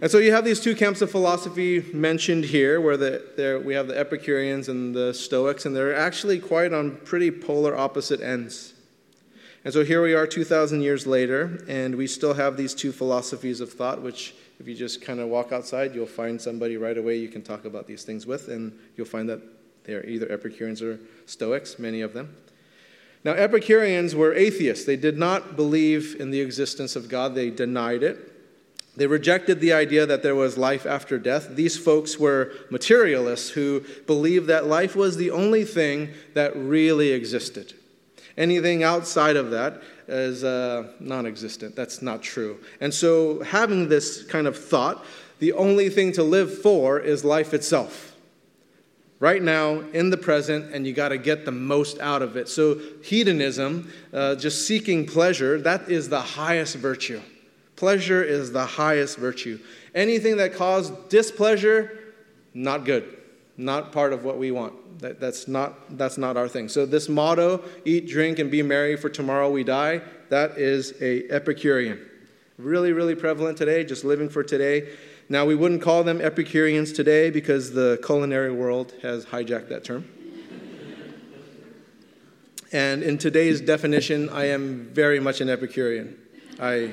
And 0.00 0.10
so 0.10 0.18
you 0.18 0.32
have 0.32 0.44
these 0.44 0.58
two 0.58 0.74
camps 0.74 1.00
of 1.00 1.12
philosophy 1.12 1.84
mentioned 1.92 2.44
here, 2.44 2.80
where 2.80 2.96
the, 2.96 3.62
we 3.64 3.74
have 3.74 3.86
the 3.86 3.96
Epicureans 3.96 4.68
and 4.68 4.92
the 4.92 5.14
Stoics, 5.14 5.64
and 5.64 5.76
they're 5.76 5.94
actually 5.94 6.40
quite 6.40 6.72
on 6.72 6.96
pretty 7.04 7.30
polar 7.30 7.76
opposite 7.76 8.20
ends. 8.20 8.74
And 9.64 9.72
so 9.72 9.84
here 9.84 10.02
we 10.02 10.12
are 10.14 10.26
2,000 10.26 10.82
years 10.82 11.06
later, 11.06 11.64
and 11.68 11.94
we 11.94 12.08
still 12.08 12.34
have 12.34 12.56
these 12.56 12.74
two 12.74 12.90
philosophies 12.90 13.60
of 13.60 13.72
thought, 13.72 14.02
which, 14.02 14.34
if 14.58 14.66
you 14.66 14.74
just 14.74 15.02
kind 15.02 15.20
of 15.20 15.28
walk 15.28 15.52
outside, 15.52 15.94
you'll 15.94 16.04
find 16.04 16.40
somebody 16.40 16.76
right 16.76 16.98
away 16.98 17.16
you 17.16 17.28
can 17.28 17.42
talk 17.42 17.64
about 17.64 17.86
these 17.86 18.02
things 18.02 18.26
with, 18.26 18.48
and 18.48 18.76
you'll 18.96 19.06
find 19.06 19.28
that 19.28 19.40
they're 19.84 20.04
either 20.04 20.30
Epicureans 20.32 20.82
or 20.82 20.98
Stoics, 21.26 21.78
many 21.78 22.00
of 22.00 22.12
them. 22.12 22.34
Now, 23.24 23.32
Epicureans 23.32 24.16
were 24.16 24.34
atheists. 24.34 24.84
They 24.84 24.96
did 24.96 25.16
not 25.16 25.54
believe 25.54 26.16
in 26.18 26.32
the 26.32 26.40
existence 26.40 26.96
of 26.96 27.08
God, 27.08 27.36
they 27.36 27.50
denied 27.50 28.02
it. 28.02 28.30
They 28.96 29.06
rejected 29.06 29.60
the 29.60 29.72
idea 29.72 30.06
that 30.06 30.24
there 30.24 30.34
was 30.34 30.58
life 30.58 30.86
after 30.86 31.18
death. 31.18 31.54
These 31.54 31.78
folks 31.78 32.18
were 32.18 32.52
materialists 32.68 33.50
who 33.50 33.84
believed 34.08 34.48
that 34.48 34.66
life 34.66 34.96
was 34.96 35.16
the 35.16 35.30
only 35.30 35.64
thing 35.64 36.10
that 36.34 36.54
really 36.56 37.12
existed. 37.12 37.74
Anything 38.36 38.82
outside 38.82 39.36
of 39.36 39.50
that 39.50 39.82
is 40.08 40.44
uh, 40.44 40.92
non 41.00 41.26
existent. 41.26 41.76
That's 41.76 42.02
not 42.02 42.22
true. 42.22 42.58
And 42.80 42.92
so, 42.92 43.40
having 43.42 43.88
this 43.88 44.22
kind 44.24 44.46
of 44.46 44.56
thought, 44.56 45.04
the 45.38 45.52
only 45.52 45.88
thing 45.88 46.12
to 46.12 46.22
live 46.22 46.62
for 46.62 46.98
is 46.98 47.24
life 47.24 47.52
itself. 47.52 48.14
Right 49.20 49.42
now, 49.42 49.80
in 49.92 50.10
the 50.10 50.16
present, 50.16 50.74
and 50.74 50.86
you 50.86 50.92
got 50.92 51.10
to 51.10 51.18
get 51.18 51.44
the 51.44 51.52
most 51.52 51.98
out 52.00 52.22
of 52.22 52.36
it. 52.36 52.48
So, 52.48 52.80
hedonism, 53.02 53.92
uh, 54.12 54.34
just 54.36 54.66
seeking 54.66 55.06
pleasure, 55.06 55.60
that 55.60 55.88
is 55.88 56.08
the 56.08 56.20
highest 56.20 56.76
virtue. 56.76 57.20
Pleasure 57.76 58.22
is 58.22 58.52
the 58.52 58.66
highest 58.66 59.18
virtue. 59.18 59.58
Anything 59.94 60.38
that 60.38 60.54
caused 60.54 61.08
displeasure, 61.08 61.98
not 62.54 62.84
good, 62.84 63.21
not 63.56 63.92
part 63.92 64.12
of 64.12 64.24
what 64.24 64.38
we 64.38 64.50
want. 64.50 65.00
That, 65.00 65.20
that's, 65.20 65.46
not, 65.48 65.96
that's 65.98 66.18
not 66.18 66.36
our 66.36 66.48
thing. 66.48 66.68
So 66.68 66.86
this 66.86 67.08
motto, 67.08 67.62
eat, 67.84 68.08
drink, 68.08 68.38
and 68.38 68.50
be 68.50 68.62
merry, 68.62 68.96
for 68.96 69.08
tomorrow 69.08 69.50
we 69.50 69.64
die, 69.64 70.00
that 70.30 70.58
is 70.58 70.94
a 71.00 71.28
Epicurean. 71.28 72.00
Really, 72.58 72.92
really 72.92 73.14
prevalent 73.14 73.58
today, 73.58 73.84
just 73.84 74.04
living 74.04 74.28
for 74.28 74.42
today. 74.42 74.88
Now, 75.28 75.44
we 75.44 75.54
wouldn't 75.54 75.82
call 75.82 76.04
them 76.04 76.20
Epicureans 76.20 76.92
today 76.92 77.30
because 77.30 77.72
the 77.72 78.00
culinary 78.04 78.52
world 78.52 78.92
has 79.02 79.24
hijacked 79.26 79.68
that 79.68 79.84
term. 79.84 80.06
and 82.72 83.02
in 83.02 83.18
today's 83.18 83.60
definition, 83.60 84.28
I 84.28 84.46
am 84.46 84.90
very 84.92 85.20
much 85.20 85.40
an 85.40 85.48
Epicurean. 85.48 86.18
I, 86.60 86.92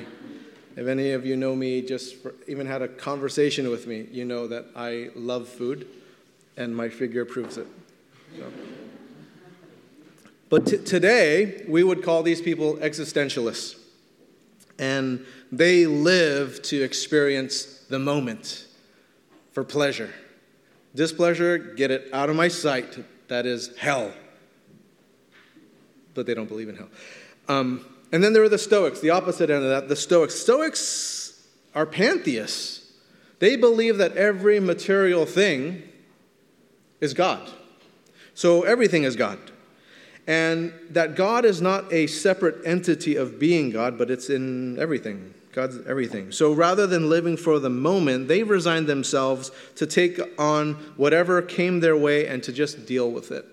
if 0.76 0.86
any 0.86 1.12
of 1.12 1.26
you 1.26 1.36
know 1.36 1.54
me, 1.54 1.82
just 1.82 2.16
for, 2.16 2.34
even 2.48 2.66
had 2.66 2.82
a 2.82 2.88
conversation 2.88 3.70
with 3.70 3.86
me, 3.86 4.06
you 4.10 4.24
know 4.24 4.46
that 4.48 4.66
I 4.74 5.10
love 5.14 5.48
food, 5.48 5.86
and 6.60 6.76
my 6.76 6.90
figure 6.90 7.24
proves 7.24 7.56
it. 7.56 7.66
So. 8.36 8.44
But 10.50 10.66
t- 10.66 10.76
today, 10.76 11.64
we 11.66 11.82
would 11.82 12.02
call 12.02 12.22
these 12.22 12.42
people 12.42 12.76
existentialists. 12.76 13.76
And 14.78 15.24
they 15.50 15.86
live 15.86 16.60
to 16.64 16.82
experience 16.82 17.64
the 17.88 17.98
moment 17.98 18.66
for 19.52 19.64
pleasure. 19.64 20.12
Displeasure, 20.94 21.56
get 21.56 21.90
it 21.90 22.08
out 22.12 22.28
of 22.28 22.36
my 22.36 22.48
sight. 22.48 22.98
That 23.28 23.46
is 23.46 23.74
hell. 23.78 24.12
But 26.12 26.26
they 26.26 26.34
don't 26.34 26.48
believe 26.48 26.68
in 26.68 26.76
hell. 26.76 26.88
Um, 27.48 27.86
and 28.12 28.22
then 28.22 28.34
there 28.34 28.42
are 28.42 28.50
the 28.50 28.58
Stoics, 28.58 29.00
the 29.00 29.10
opposite 29.10 29.48
end 29.48 29.64
of 29.64 29.70
that, 29.70 29.88
the 29.88 29.96
Stoics. 29.96 30.34
Stoics 30.34 31.46
are 31.74 31.86
pantheists. 31.86 32.92
They 33.38 33.56
believe 33.56 33.96
that 33.96 34.14
every 34.18 34.60
material 34.60 35.24
thing 35.24 35.84
is 37.00 37.14
God. 37.14 37.50
So 38.34 38.62
everything 38.62 39.04
is 39.04 39.16
God. 39.16 39.38
And 40.26 40.72
that 40.90 41.16
God 41.16 41.44
is 41.44 41.60
not 41.60 41.92
a 41.92 42.06
separate 42.06 42.64
entity 42.64 43.16
of 43.16 43.38
being 43.38 43.70
God, 43.70 43.98
but 43.98 44.10
it's 44.10 44.30
in 44.30 44.78
everything. 44.78 45.34
God's 45.52 45.78
everything. 45.86 46.30
So 46.30 46.52
rather 46.52 46.86
than 46.86 47.08
living 47.08 47.36
for 47.36 47.58
the 47.58 47.70
moment, 47.70 48.28
they 48.28 48.42
resigned 48.44 48.86
themselves 48.86 49.50
to 49.76 49.86
take 49.86 50.20
on 50.38 50.74
whatever 50.96 51.42
came 51.42 51.80
their 51.80 51.96
way 51.96 52.26
and 52.28 52.42
to 52.44 52.52
just 52.52 52.86
deal 52.86 53.10
with 53.10 53.32
it 53.32 53.44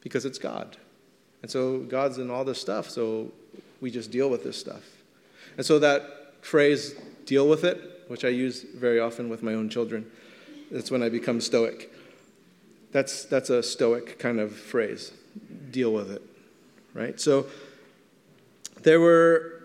because 0.00 0.24
it's 0.24 0.38
God. 0.38 0.78
And 1.42 1.50
so 1.50 1.80
God's 1.80 2.18
in 2.18 2.30
all 2.30 2.44
this 2.44 2.60
stuff, 2.60 2.88
so 2.88 3.30
we 3.80 3.90
just 3.90 4.10
deal 4.10 4.30
with 4.30 4.42
this 4.42 4.56
stuff. 4.56 4.82
And 5.56 5.66
so 5.66 5.78
that 5.80 6.34
phrase, 6.40 6.94
deal 7.26 7.46
with 7.46 7.64
it, 7.64 8.04
which 8.08 8.24
I 8.24 8.28
use 8.28 8.62
very 8.62 8.98
often 8.98 9.28
with 9.28 9.42
my 9.42 9.52
own 9.52 9.68
children, 9.68 10.10
that's 10.70 10.90
when 10.90 11.02
I 11.02 11.10
become 11.10 11.40
stoic. 11.40 11.92
That's, 12.92 13.24
that's 13.24 13.50
a 13.50 13.62
stoic 13.62 14.18
kind 14.18 14.40
of 14.40 14.56
phrase. 14.56 15.12
Deal 15.70 15.92
with 15.92 16.10
it, 16.10 16.22
right? 16.94 17.20
So 17.20 17.46
there 18.82 19.00
were 19.00 19.62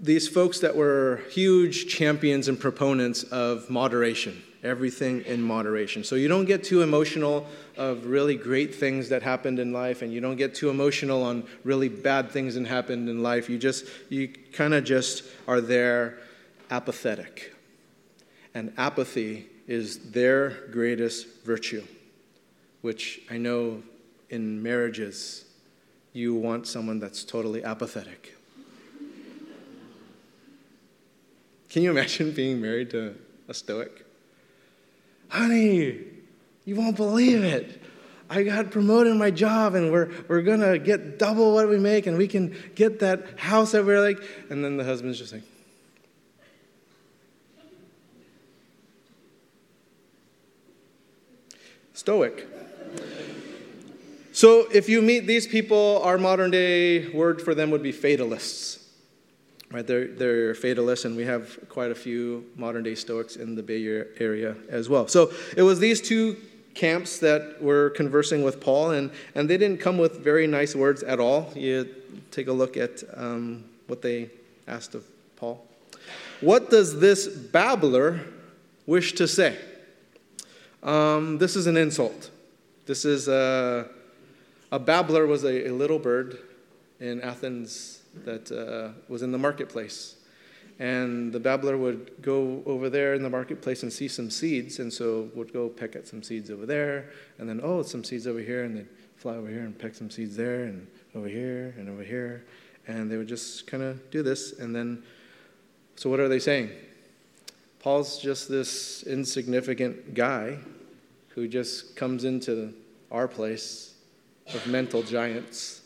these 0.00 0.28
folks 0.28 0.58
that 0.60 0.74
were 0.74 1.22
huge 1.30 1.86
champions 1.86 2.48
and 2.48 2.58
proponents 2.58 3.22
of 3.22 3.70
moderation, 3.70 4.42
everything 4.64 5.20
in 5.26 5.40
moderation. 5.40 6.02
So 6.02 6.16
you 6.16 6.26
don't 6.26 6.44
get 6.44 6.64
too 6.64 6.82
emotional 6.82 7.46
of 7.76 8.06
really 8.06 8.34
great 8.34 8.74
things 8.74 9.08
that 9.10 9.22
happened 9.22 9.60
in 9.60 9.72
life, 9.72 10.02
and 10.02 10.12
you 10.12 10.20
don't 10.20 10.36
get 10.36 10.56
too 10.56 10.70
emotional 10.70 11.22
on 11.22 11.44
really 11.62 11.88
bad 11.88 12.32
things 12.32 12.56
that 12.56 12.66
happened 12.66 13.08
in 13.08 13.22
life. 13.22 13.48
You 13.48 13.58
just, 13.58 13.86
you 14.08 14.28
kind 14.52 14.74
of 14.74 14.82
just 14.82 15.22
are 15.46 15.60
there 15.60 16.18
apathetic. 16.70 17.54
And 18.54 18.72
apathy 18.76 19.46
is 19.68 20.10
their 20.10 20.66
greatest 20.72 21.44
virtue, 21.44 21.84
which 22.82 23.22
I 23.30 23.38
know 23.38 23.82
in 24.28 24.62
marriages, 24.62 25.46
you 26.12 26.34
want 26.34 26.66
someone 26.66 27.00
that's 27.00 27.24
totally 27.24 27.64
apathetic 27.64 28.34
Can 31.72 31.82
you 31.82 31.90
imagine 31.90 32.32
being 32.36 32.60
married 32.60 32.90
to 32.90 33.16
a 33.48 33.54
Stoic? 33.54 34.04
Honey, 35.28 36.00
you 36.66 36.76
won't 36.76 36.96
believe 36.96 37.42
it. 37.42 37.82
I 38.28 38.42
got 38.42 38.70
promoted 38.70 39.12
in 39.12 39.18
my 39.18 39.30
job 39.30 39.74
and 39.74 39.90
we're, 39.90 40.10
we're 40.28 40.42
to 40.42 40.78
get 40.78 41.18
double 41.18 41.54
what 41.54 41.68
we 41.68 41.78
make 41.78 42.06
and 42.06 42.18
we 42.18 42.28
can 42.28 42.54
get 42.74 43.00
that 43.00 43.38
house 43.38 43.72
that 43.72 43.86
we're 43.86 44.00
like. 44.00 44.22
And 44.50 44.62
then 44.62 44.76
the 44.76 44.84
husband's 44.84 45.18
just 45.18 45.32
like, 45.32 45.42
Stoic. 51.94 52.46
So 54.42 54.66
if 54.72 54.88
you 54.88 55.02
meet 55.02 55.28
these 55.28 55.46
people, 55.46 56.02
our 56.02 56.18
modern 56.18 56.50
day 56.50 57.06
word 57.10 57.40
for 57.40 57.54
them 57.54 57.70
would 57.70 57.80
be 57.80 57.92
fatalists. 57.92 58.84
Right, 59.70 59.86
they're, 59.86 60.08
they're 60.08 60.56
fatalists, 60.56 61.04
and 61.04 61.16
we 61.16 61.24
have 61.26 61.60
quite 61.68 61.92
a 61.92 61.94
few 61.94 62.46
modern 62.56 62.82
day 62.82 62.96
Stoics 62.96 63.36
in 63.36 63.54
the 63.54 63.62
Bay 63.62 64.04
Area 64.18 64.56
as 64.68 64.88
well. 64.88 65.06
So 65.06 65.30
it 65.56 65.62
was 65.62 65.78
these 65.78 66.00
two 66.00 66.36
camps 66.74 67.20
that 67.20 67.62
were 67.62 67.90
conversing 67.90 68.42
with 68.42 68.60
Paul, 68.60 68.90
and, 68.90 69.12
and 69.36 69.48
they 69.48 69.56
didn't 69.56 69.78
come 69.78 69.96
with 69.96 70.18
very 70.18 70.48
nice 70.48 70.74
words 70.74 71.04
at 71.04 71.20
all. 71.20 71.52
You 71.54 71.88
take 72.32 72.48
a 72.48 72.52
look 72.52 72.76
at 72.76 73.04
um, 73.14 73.62
what 73.86 74.02
they 74.02 74.28
asked 74.66 74.96
of 74.96 75.04
Paul. 75.36 75.64
What 76.40 76.68
does 76.68 76.98
this 76.98 77.28
babbler 77.28 78.18
wish 78.86 79.12
to 79.12 79.28
say? 79.28 79.56
Um, 80.82 81.38
this 81.38 81.54
is 81.54 81.68
an 81.68 81.76
insult. 81.76 82.32
This 82.86 83.04
is 83.04 83.28
a, 83.28 83.88
a 84.72 84.78
babbler 84.78 85.26
was 85.26 85.44
a, 85.44 85.68
a 85.68 85.70
little 85.70 85.98
bird 85.98 86.38
in 86.98 87.20
Athens 87.20 88.00
that 88.24 88.50
uh, 88.50 88.98
was 89.06 89.22
in 89.22 89.30
the 89.30 89.38
marketplace. 89.38 90.16
And 90.78 91.30
the 91.30 91.38
babbler 91.38 91.76
would 91.76 92.22
go 92.22 92.62
over 92.64 92.88
there 92.88 93.12
in 93.12 93.22
the 93.22 93.28
marketplace 93.28 93.82
and 93.82 93.92
see 93.92 94.08
some 94.08 94.30
seeds, 94.30 94.78
and 94.78 94.90
so 94.90 95.28
would 95.34 95.52
go 95.52 95.68
peck 95.68 95.94
at 95.94 96.08
some 96.08 96.22
seeds 96.22 96.50
over 96.50 96.64
there, 96.64 97.10
and 97.38 97.46
then, 97.46 97.60
oh, 97.62 97.82
some 97.82 98.02
seeds 98.02 98.26
over 98.26 98.40
here, 98.40 98.64
and 98.64 98.78
they'd 98.78 98.88
fly 99.16 99.34
over 99.34 99.48
here 99.48 99.60
and 99.60 99.78
peck 99.78 99.94
some 99.94 100.10
seeds 100.10 100.36
there, 100.36 100.64
and 100.64 100.86
over 101.14 101.28
here, 101.28 101.74
and 101.76 101.90
over 101.90 102.02
here. 102.02 102.44
And 102.88 103.10
they 103.10 103.18
would 103.18 103.28
just 103.28 103.66
kind 103.66 103.82
of 103.82 104.10
do 104.10 104.22
this, 104.22 104.58
and 104.58 104.74
then, 104.74 105.02
so 105.96 106.08
what 106.08 106.18
are 106.18 106.28
they 106.28 106.40
saying? 106.40 106.70
Paul's 107.78 108.18
just 108.18 108.48
this 108.48 109.02
insignificant 109.02 110.14
guy 110.14 110.56
who 111.28 111.46
just 111.46 111.94
comes 111.94 112.24
into 112.24 112.72
our 113.10 113.28
place 113.28 113.91
of 114.54 114.66
mental 114.66 115.02
giants 115.02 115.82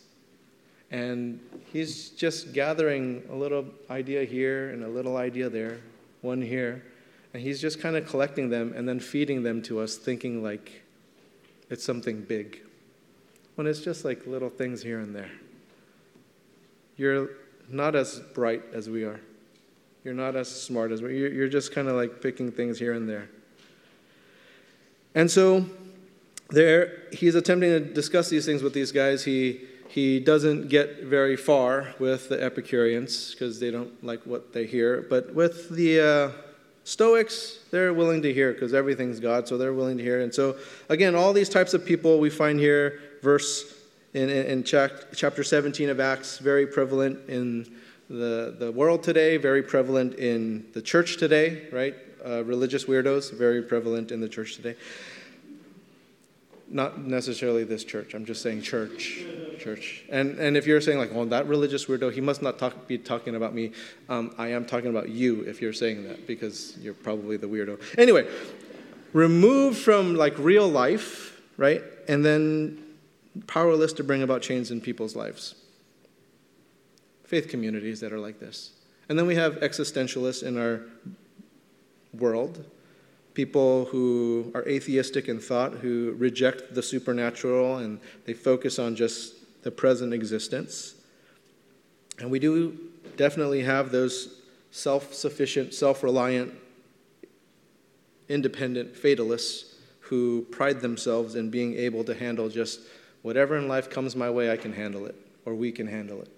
and 0.90 1.40
he's 1.72 2.10
just 2.10 2.52
gathering 2.52 3.22
a 3.30 3.34
little 3.34 3.66
idea 3.90 4.24
here 4.24 4.70
and 4.70 4.84
a 4.84 4.88
little 4.88 5.16
idea 5.16 5.48
there, 5.48 5.80
one 6.20 6.40
here. 6.40 6.84
And 7.34 7.42
he's 7.42 7.60
just 7.60 7.80
kind 7.80 7.96
of 7.96 8.06
collecting 8.06 8.48
them 8.50 8.72
and 8.74 8.88
then 8.88 9.00
feeding 9.00 9.42
them 9.42 9.62
to 9.62 9.80
us, 9.80 9.96
thinking 9.96 10.42
like 10.42 10.82
it's 11.68 11.84
something 11.84 12.22
big. 12.22 12.62
When 13.56 13.66
it's 13.66 13.80
just 13.80 14.04
like 14.04 14.26
little 14.26 14.48
things 14.48 14.82
here 14.82 15.00
and 15.00 15.14
there. 15.14 15.30
You're 16.96 17.30
not 17.68 17.96
as 17.96 18.20
bright 18.32 18.62
as 18.72 18.88
we 18.88 19.04
are. 19.04 19.20
You're 20.04 20.14
not 20.14 20.36
as 20.36 20.48
smart 20.48 20.92
as 20.92 21.02
we 21.02 21.24
are. 21.24 21.28
You're 21.28 21.48
just 21.48 21.72
kind 21.72 21.88
of 21.88 21.96
like 21.96 22.22
picking 22.22 22.52
things 22.52 22.78
here 22.78 22.92
and 22.92 23.08
there. 23.08 23.28
And 25.14 25.30
so 25.30 25.66
there, 26.50 27.02
he's 27.12 27.34
attempting 27.34 27.70
to 27.70 27.80
discuss 27.80 28.28
these 28.28 28.46
things 28.46 28.62
with 28.62 28.74
these 28.74 28.92
guys. 28.92 29.24
He 29.24 29.60
he 29.88 30.20
doesn't 30.20 30.68
get 30.68 31.04
very 31.04 31.36
far 31.36 31.94
with 31.98 32.28
the 32.28 32.42
Epicureans 32.42 33.30
because 33.30 33.60
they 33.60 33.70
don't 33.70 34.04
like 34.04 34.20
what 34.24 34.52
they 34.52 34.66
hear. 34.66 35.06
But 35.08 35.34
with 35.34 35.70
the 35.70 36.00
uh, 36.00 36.30
Stoics, 36.84 37.60
they're 37.70 37.94
willing 37.94 38.20
to 38.22 38.32
hear 38.32 38.52
because 38.52 38.74
everything's 38.74 39.20
God, 39.20 39.48
so 39.48 39.56
they're 39.56 39.72
willing 39.72 39.96
to 39.96 40.04
hear. 40.04 40.20
And 40.20 40.34
so, 40.34 40.56
again, 40.88 41.14
all 41.14 41.32
these 41.32 41.48
types 41.48 41.72
of 41.72 41.84
people 41.84 42.20
we 42.20 42.30
find 42.30 42.60
here, 42.60 43.00
verse 43.22 43.74
in, 44.14 44.28
in, 44.28 44.46
in 44.46 44.62
chapter 44.64 45.42
17 45.42 45.88
of 45.88 45.98
Acts, 45.98 46.38
very 46.38 46.66
prevalent 46.66 47.28
in 47.28 47.66
the, 48.08 48.54
the 48.58 48.70
world 48.70 49.02
today, 49.02 49.36
very 49.36 49.62
prevalent 49.62 50.14
in 50.14 50.66
the 50.74 50.82
church 50.82 51.16
today, 51.16 51.68
right? 51.72 51.94
Uh, 52.24 52.44
religious 52.44 52.84
weirdos, 52.84 53.32
very 53.32 53.62
prevalent 53.62 54.12
in 54.12 54.20
the 54.20 54.28
church 54.28 54.56
today. 54.56 54.76
Not 56.68 57.00
necessarily 57.00 57.62
this 57.62 57.84
church. 57.84 58.14
I'm 58.14 58.24
just 58.24 58.42
saying 58.42 58.62
church, 58.62 59.24
church. 59.58 60.04
And 60.08 60.38
and 60.38 60.56
if 60.56 60.66
you're 60.66 60.80
saying 60.80 60.98
like, 60.98 61.14
well, 61.14 61.26
that 61.26 61.46
religious 61.46 61.86
weirdo, 61.86 62.12
he 62.12 62.20
must 62.20 62.42
not 62.42 62.58
talk, 62.58 62.88
be 62.88 62.98
talking 62.98 63.36
about 63.36 63.54
me. 63.54 63.72
Um, 64.08 64.34
I 64.36 64.48
am 64.48 64.64
talking 64.64 64.90
about 64.90 65.08
you 65.08 65.42
if 65.42 65.62
you're 65.62 65.72
saying 65.72 66.08
that 66.08 66.26
because 66.26 66.76
you're 66.80 66.94
probably 66.94 67.36
the 67.36 67.46
weirdo. 67.46 67.80
Anyway, 67.96 68.28
removed 69.12 69.78
from 69.78 70.16
like 70.16 70.36
real 70.38 70.68
life, 70.68 71.40
right? 71.56 71.82
And 72.08 72.24
then 72.24 72.82
powerless 73.46 73.92
to 73.94 74.04
bring 74.04 74.22
about 74.22 74.42
change 74.42 74.70
in 74.70 74.80
people's 74.80 75.14
lives. 75.14 75.54
Faith 77.24 77.48
communities 77.48 78.00
that 78.00 78.12
are 78.12 78.18
like 78.18 78.40
this. 78.40 78.72
And 79.08 79.18
then 79.18 79.26
we 79.26 79.36
have 79.36 79.56
existentialists 79.56 80.42
in 80.42 80.58
our 80.58 80.82
world 82.12 82.64
people 83.36 83.84
who 83.84 84.50
are 84.54 84.66
atheistic 84.66 85.28
in 85.28 85.38
thought, 85.38 85.74
who 85.74 86.16
reject 86.18 86.74
the 86.74 86.82
supernatural 86.82 87.76
and 87.76 88.00
they 88.24 88.32
focus 88.32 88.78
on 88.78 88.96
just 88.96 89.34
the 89.62 89.70
present 89.70 90.14
existence. 90.14 90.94
And 92.18 92.30
we 92.30 92.38
do 92.38 92.78
definitely 93.18 93.62
have 93.62 93.92
those 93.92 94.40
self 94.70 95.12
sufficient, 95.12 95.74
self 95.74 96.02
reliant, 96.02 96.54
independent 98.30 98.96
fatalists 98.96 99.74
who 100.00 100.46
pride 100.50 100.80
themselves 100.80 101.34
in 101.34 101.50
being 101.50 101.74
able 101.74 102.04
to 102.04 102.14
handle 102.14 102.48
just 102.48 102.80
whatever 103.20 103.58
in 103.58 103.68
life 103.68 103.90
comes 103.90 104.16
my 104.16 104.30
way, 104.30 104.50
I 104.50 104.56
can 104.56 104.72
handle 104.72 105.04
it, 105.04 105.14
or 105.44 105.54
we 105.54 105.72
can 105.72 105.86
handle 105.86 106.22
it. 106.22 106.30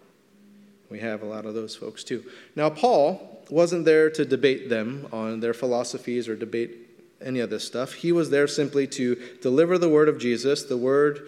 We 0.90 0.98
have 0.98 1.22
a 1.22 1.26
lot 1.26 1.46
of 1.46 1.54
those 1.54 1.76
folks 1.76 2.02
too. 2.02 2.24
Now, 2.56 2.70
Paul 2.70 3.44
wasn't 3.50 3.84
there 3.84 4.10
to 4.10 4.24
debate 4.24 4.68
them 4.68 5.06
on 5.12 5.38
their 5.38 5.54
philosophies 5.54 6.28
or 6.28 6.34
debate 6.34 6.87
any 7.20 7.40
of 7.40 7.50
this 7.50 7.64
stuff. 7.64 7.94
He 7.94 8.12
was 8.12 8.30
there 8.30 8.46
simply 8.46 8.86
to 8.88 9.16
deliver 9.40 9.78
the 9.78 9.88
word 9.88 10.08
of 10.08 10.18
Jesus, 10.18 10.62
the 10.62 10.76
word 10.76 11.26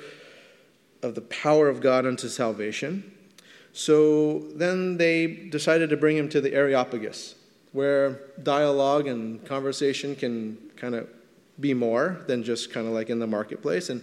of 1.03 1.15
the 1.15 1.21
power 1.23 1.69
of 1.69 1.81
God 1.81 2.07
unto 2.07 2.29
salvation. 2.29 3.13
So 3.73 4.41
then 4.55 4.97
they 4.97 5.27
decided 5.27 5.91
to 5.91 5.97
bring 5.97 6.17
him 6.17 6.29
to 6.31 6.41
the 6.41 6.53
Areopagus, 6.55 7.35
where 7.73 8.21
dialogue 8.43 9.07
and 9.07 9.45
conversation 9.45 10.17
can 10.17 10.59
kind 10.77 10.95
of 10.95 11.09
be 11.59 11.75
more 11.75 12.23
than 12.27 12.43
just 12.43 12.73
kind 12.73 12.87
of 12.87 12.93
like 12.93 13.11
in 13.11 13.19
the 13.19 13.27
marketplace. 13.27 13.91
And 13.91 14.03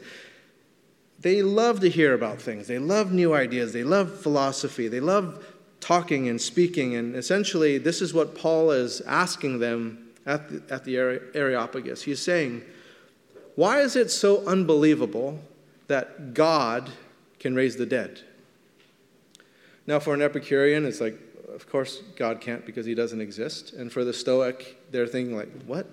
they 1.19 1.41
love 1.41 1.79
to 1.81 1.89
hear 1.89 2.13
about 2.13 2.39
things. 2.39 2.67
They 2.67 2.79
love 2.79 3.11
new 3.11 3.33
ideas. 3.33 3.73
They 3.73 3.83
love 3.83 4.19
philosophy. 4.19 4.87
They 4.87 4.99
love 4.99 5.45
talking 5.79 6.27
and 6.27 6.39
speaking. 6.39 6.95
And 6.95 7.15
essentially, 7.15 7.77
this 7.77 8.01
is 8.01 8.13
what 8.13 8.35
Paul 8.37 8.71
is 8.71 9.01
asking 9.01 9.59
them 9.59 10.06
at 10.27 10.49
the, 10.49 10.73
at 10.73 10.83
the 10.83 10.97
Areopagus. 10.97 12.03
He's 12.03 12.21
saying, 12.21 12.61
Why 13.55 13.79
is 13.79 13.95
it 13.95 14.11
so 14.11 14.45
unbelievable 14.45 15.39
that 15.87 16.35
God 16.35 16.91
can 17.39 17.55
raise 17.55 17.77
the 17.77 17.85
dead? 17.85 18.21
Now, 19.87 19.99
for 19.99 20.13
an 20.13 20.21
Epicurean, 20.21 20.85
it's 20.85 20.99
like, 20.99 21.17
of 21.55 21.69
course, 21.69 22.03
God 22.17 22.41
can't 22.41 22.65
because 22.65 22.85
he 22.85 22.93
doesn't 22.93 23.21
exist. 23.21 23.71
And 23.71 23.91
for 23.91 24.03
the 24.03 24.13
Stoic, 24.13 24.77
they're 24.91 25.07
thinking, 25.07 25.35
like, 25.35 25.49
what? 25.63 25.87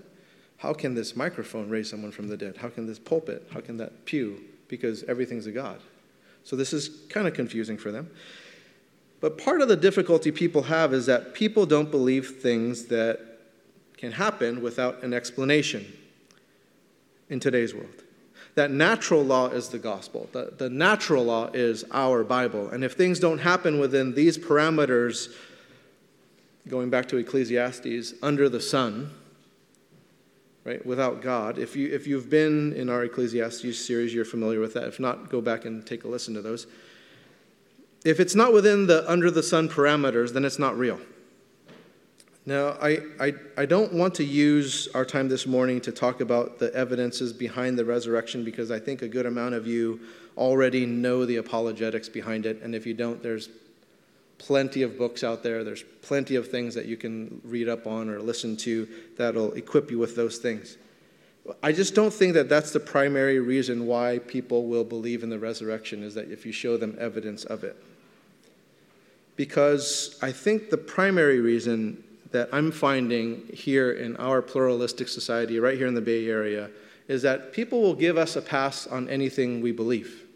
How 0.58 0.72
can 0.72 0.94
this 0.94 1.14
microphone 1.14 1.68
raise 1.68 1.88
someone 1.88 2.10
from 2.10 2.28
the 2.28 2.36
dead? 2.36 2.56
How 2.56 2.68
can 2.68 2.86
this 2.86 2.98
pulpit? 2.98 3.46
How 3.52 3.60
can 3.60 3.76
that 3.76 4.04
pew? 4.04 4.42
Because 4.66 5.04
everything's 5.04 5.46
a 5.46 5.52
God. 5.52 5.78
So 6.42 6.56
this 6.56 6.72
is 6.72 6.90
kind 7.08 7.28
of 7.28 7.34
confusing 7.34 7.78
for 7.78 7.92
them. 7.92 8.10
But 9.20 9.38
part 9.38 9.62
of 9.62 9.68
the 9.68 9.76
difficulty 9.76 10.32
people 10.32 10.62
have 10.64 10.92
is 10.92 11.06
that 11.06 11.34
people 11.34 11.64
don't 11.64 11.90
believe 11.90 12.40
things 12.40 12.86
that 12.86 13.33
can 13.96 14.12
happen 14.12 14.62
without 14.62 15.02
an 15.02 15.12
explanation 15.12 15.92
in 17.28 17.40
today's 17.40 17.74
world. 17.74 18.02
That 18.54 18.70
natural 18.70 19.24
law 19.24 19.48
is 19.48 19.68
the 19.68 19.78
gospel. 19.78 20.28
The, 20.32 20.52
the 20.56 20.70
natural 20.70 21.24
law 21.24 21.50
is 21.52 21.84
our 21.90 22.22
Bible. 22.22 22.68
And 22.68 22.84
if 22.84 22.92
things 22.92 23.18
don't 23.18 23.38
happen 23.38 23.80
within 23.80 24.14
these 24.14 24.38
parameters, 24.38 25.34
going 26.68 26.90
back 26.90 27.08
to 27.08 27.16
Ecclesiastes, 27.16 28.14
under 28.22 28.48
the 28.48 28.60
sun, 28.60 29.10
right? 30.64 30.84
Without 30.84 31.20
God. 31.20 31.58
If, 31.58 31.76
you, 31.76 31.92
if 31.92 32.06
you've 32.06 32.30
been 32.30 32.72
in 32.72 32.88
our 32.88 33.04
Ecclesiastes 33.04 33.78
series, 33.78 34.14
you're 34.14 34.24
familiar 34.24 34.60
with 34.60 34.74
that. 34.74 34.84
If 34.84 34.98
not, 34.98 35.28
go 35.28 35.40
back 35.40 35.64
and 35.64 35.84
take 35.86 36.04
a 36.04 36.08
listen 36.08 36.34
to 36.34 36.42
those. 36.42 36.66
If 38.04 38.20
it's 38.20 38.34
not 38.34 38.52
within 38.52 38.86
the 38.86 39.10
under 39.10 39.30
the 39.30 39.42
sun 39.42 39.68
parameters, 39.68 40.32
then 40.32 40.44
it's 40.44 40.58
not 40.58 40.76
real. 40.76 41.00
Now, 42.46 42.76
I, 42.80 42.98
I, 43.18 43.34
I 43.56 43.64
don't 43.64 43.94
want 43.94 44.14
to 44.16 44.24
use 44.24 44.86
our 44.94 45.06
time 45.06 45.28
this 45.28 45.46
morning 45.46 45.80
to 45.80 45.92
talk 45.92 46.20
about 46.20 46.58
the 46.58 46.74
evidences 46.74 47.32
behind 47.32 47.78
the 47.78 47.86
resurrection 47.86 48.44
because 48.44 48.70
I 48.70 48.78
think 48.78 49.00
a 49.00 49.08
good 49.08 49.24
amount 49.24 49.54
of 49.54 49.66
you 49.66 50.00
already 50.36 50.84
know 50.84 51.24
the 51.24 51.36
apologetics 51.36 52.08
behind 52.10 52.44
it. 52.44 52.60
And 52.60 52.74
if 52.74 52.84
you 52.86 52.92
don't, 52.92 53.22
there's 53.22 53.48
plenty 54.36 54.82
of 54.82 54.98
books 54.98 55.24
out 55.24 55.42
there. 55.42 55.64
There's 55.64 55.84
plenty 56.02 56.36
of 56.36 56.50
things 56.50 56.74
that 56.74 56.84
you 56.84 56.98
can 56.98 57.40
read 57.44 57.66
up 57.66 57.86
on 57.86 58.10
or 58.10 58.20
listen 58.20 58.58
to 58.58 58.88
that'll 59.16 59.52
equip 59.52 59.90
you 59.90 59.98
with 59.98 60.14
those 60.14 60.36
things. 60.36 60.76
I 61.62 61.72
just 61.72 61.94
don't 61.94 62.12
think 62.12 62.34
that 62.34 62.50
that's 62.50 62.72
the 62.72 62.80
primary 62.80 63.38
reason 63.38 63.86
why 63.86 64.18
people 64.18 64.66
will 64.66 64.84
believe 64.84 65.22
in 65.22 65.30
the 65.30 65.38
resurrection 65.38 66.02
is 66.02 66.14
that 66.14 66.30
if 66.30 66.44
you 66.44 66.52
show 66.52 66.76
them 66.76 66.96
evidence 67.00 67.44
of 67.44 67.64
it. 67.64 67.82
Because 69.36 70.18
I 70.20 70.30
think 70.30 70.68
the 70.68 70.78
primary 70.78 71.40
reason 71.40 72.02
that 72.34 72.50
I'm 72.52 72.70
finding 72.70 73.48
here 73.52 73.92
in 73.92 74.16
our 74.18 74.42
pluralistic 74.42 75.08
society, 75.08 75.58
right 75.58 75.78
here 75.78 75.86
in 75.86 75.94
the 75.94 76.02
Bay 76.02 76.28
Area, 76.28 76.68
is 77.08 77.22
that 77.22 77.52
people 77.52 77.80
will 77.80 77.94
give 77.94 78.18
us 78.18 78.36
a 78.36 78.42
pass 78.42 78.86
on 78.86 79.08
anything 79.08 79.62
we 79.62 79.72
believe. 79.72 80.26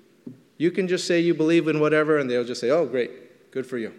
You 0.57 0.71
can 0.71 0.89
just 0.89 1.07
say 1.07 1.21
you 1.21 1.35
believe 1.35 1.69
in 1.69 1.79
whatever, 1.79 2.19
and 2.19 2.31
they'll 2.31 2.45
just 2.45 2.61
say, 2.61 2.71
oh, 2.71 2.87
great, 2.87 3.11
Good 3.51 3.67
for 3.67 3.79
you. 3.79 3.93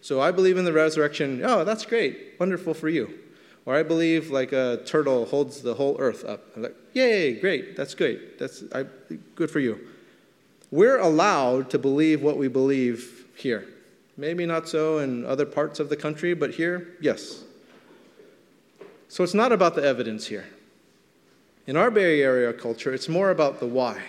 So 0.00 0.20
I 0.20 0.30
believe 0.30 0.56
in 0.56 0.64
the 0.64 0.72
resurrection. 0.72 1.42
Oh, 1.44 1.64
that's 1.64 1.84
great. 1.84 2.34
Wonderful 2.38 2.74
for 2.74 2.88
you. 2.88 3.18
Or 3.66 3.74
I 3.74 3.82
believe 3.82 4.30
like 4.30 4.52
a 4.52 4.82
turtle 4.84 5.24
holds 5.24 5.62
the 5.62 5.74
whole 5.74 5.96
earth 5.98 6.24
up. 6.24 6.44
I'm 6.54 6.62
like, 6.62 6.76
yay, 6.92 7.38
great. 7.38 7.76
That's 7.76 7.94
great. 7.94 8.38
That's 8.38 8.64
I, 8.74 8.86
good 9.34 9.50
for 9.50 9.60
you. 9.60 9.78
We're 10.70 10.98
allowed 10.98 11.70
to 11.70 11.78
believe 11.78 12.22
what 12.22 12.36
we 12.36 12.48
believe 12.48 13.26
here. 13.36 13.66
Maybe 14.16 14.46
not 14.46 14.68
so 14.68 14.98
in 14.98 15.24
other 15.24 15.46
parts 15.46 15.80
of 15.80 15.88
the 15.88 15.96
country, 15.96 16.34
but 16.34 16.50
here, 16.50 16.94
yes. 17.00 17.44
So 19.14 19.22
it's 19.22 19.32
not 19.32 19.52
about 19.52 19.76
the 19.76 19.84
evidence 19.84 20.26
here. 20.26 20.44
In 21.68 21.76
our 21.76 21.88
Bay 21.88 22.20
Area 22.20 22.52
culture, 22.52 22.92
it's 22.92 23.08
more 23.08 23.30
about 23.30 23.60
the 23.60 23.66
why. 23.68 24.02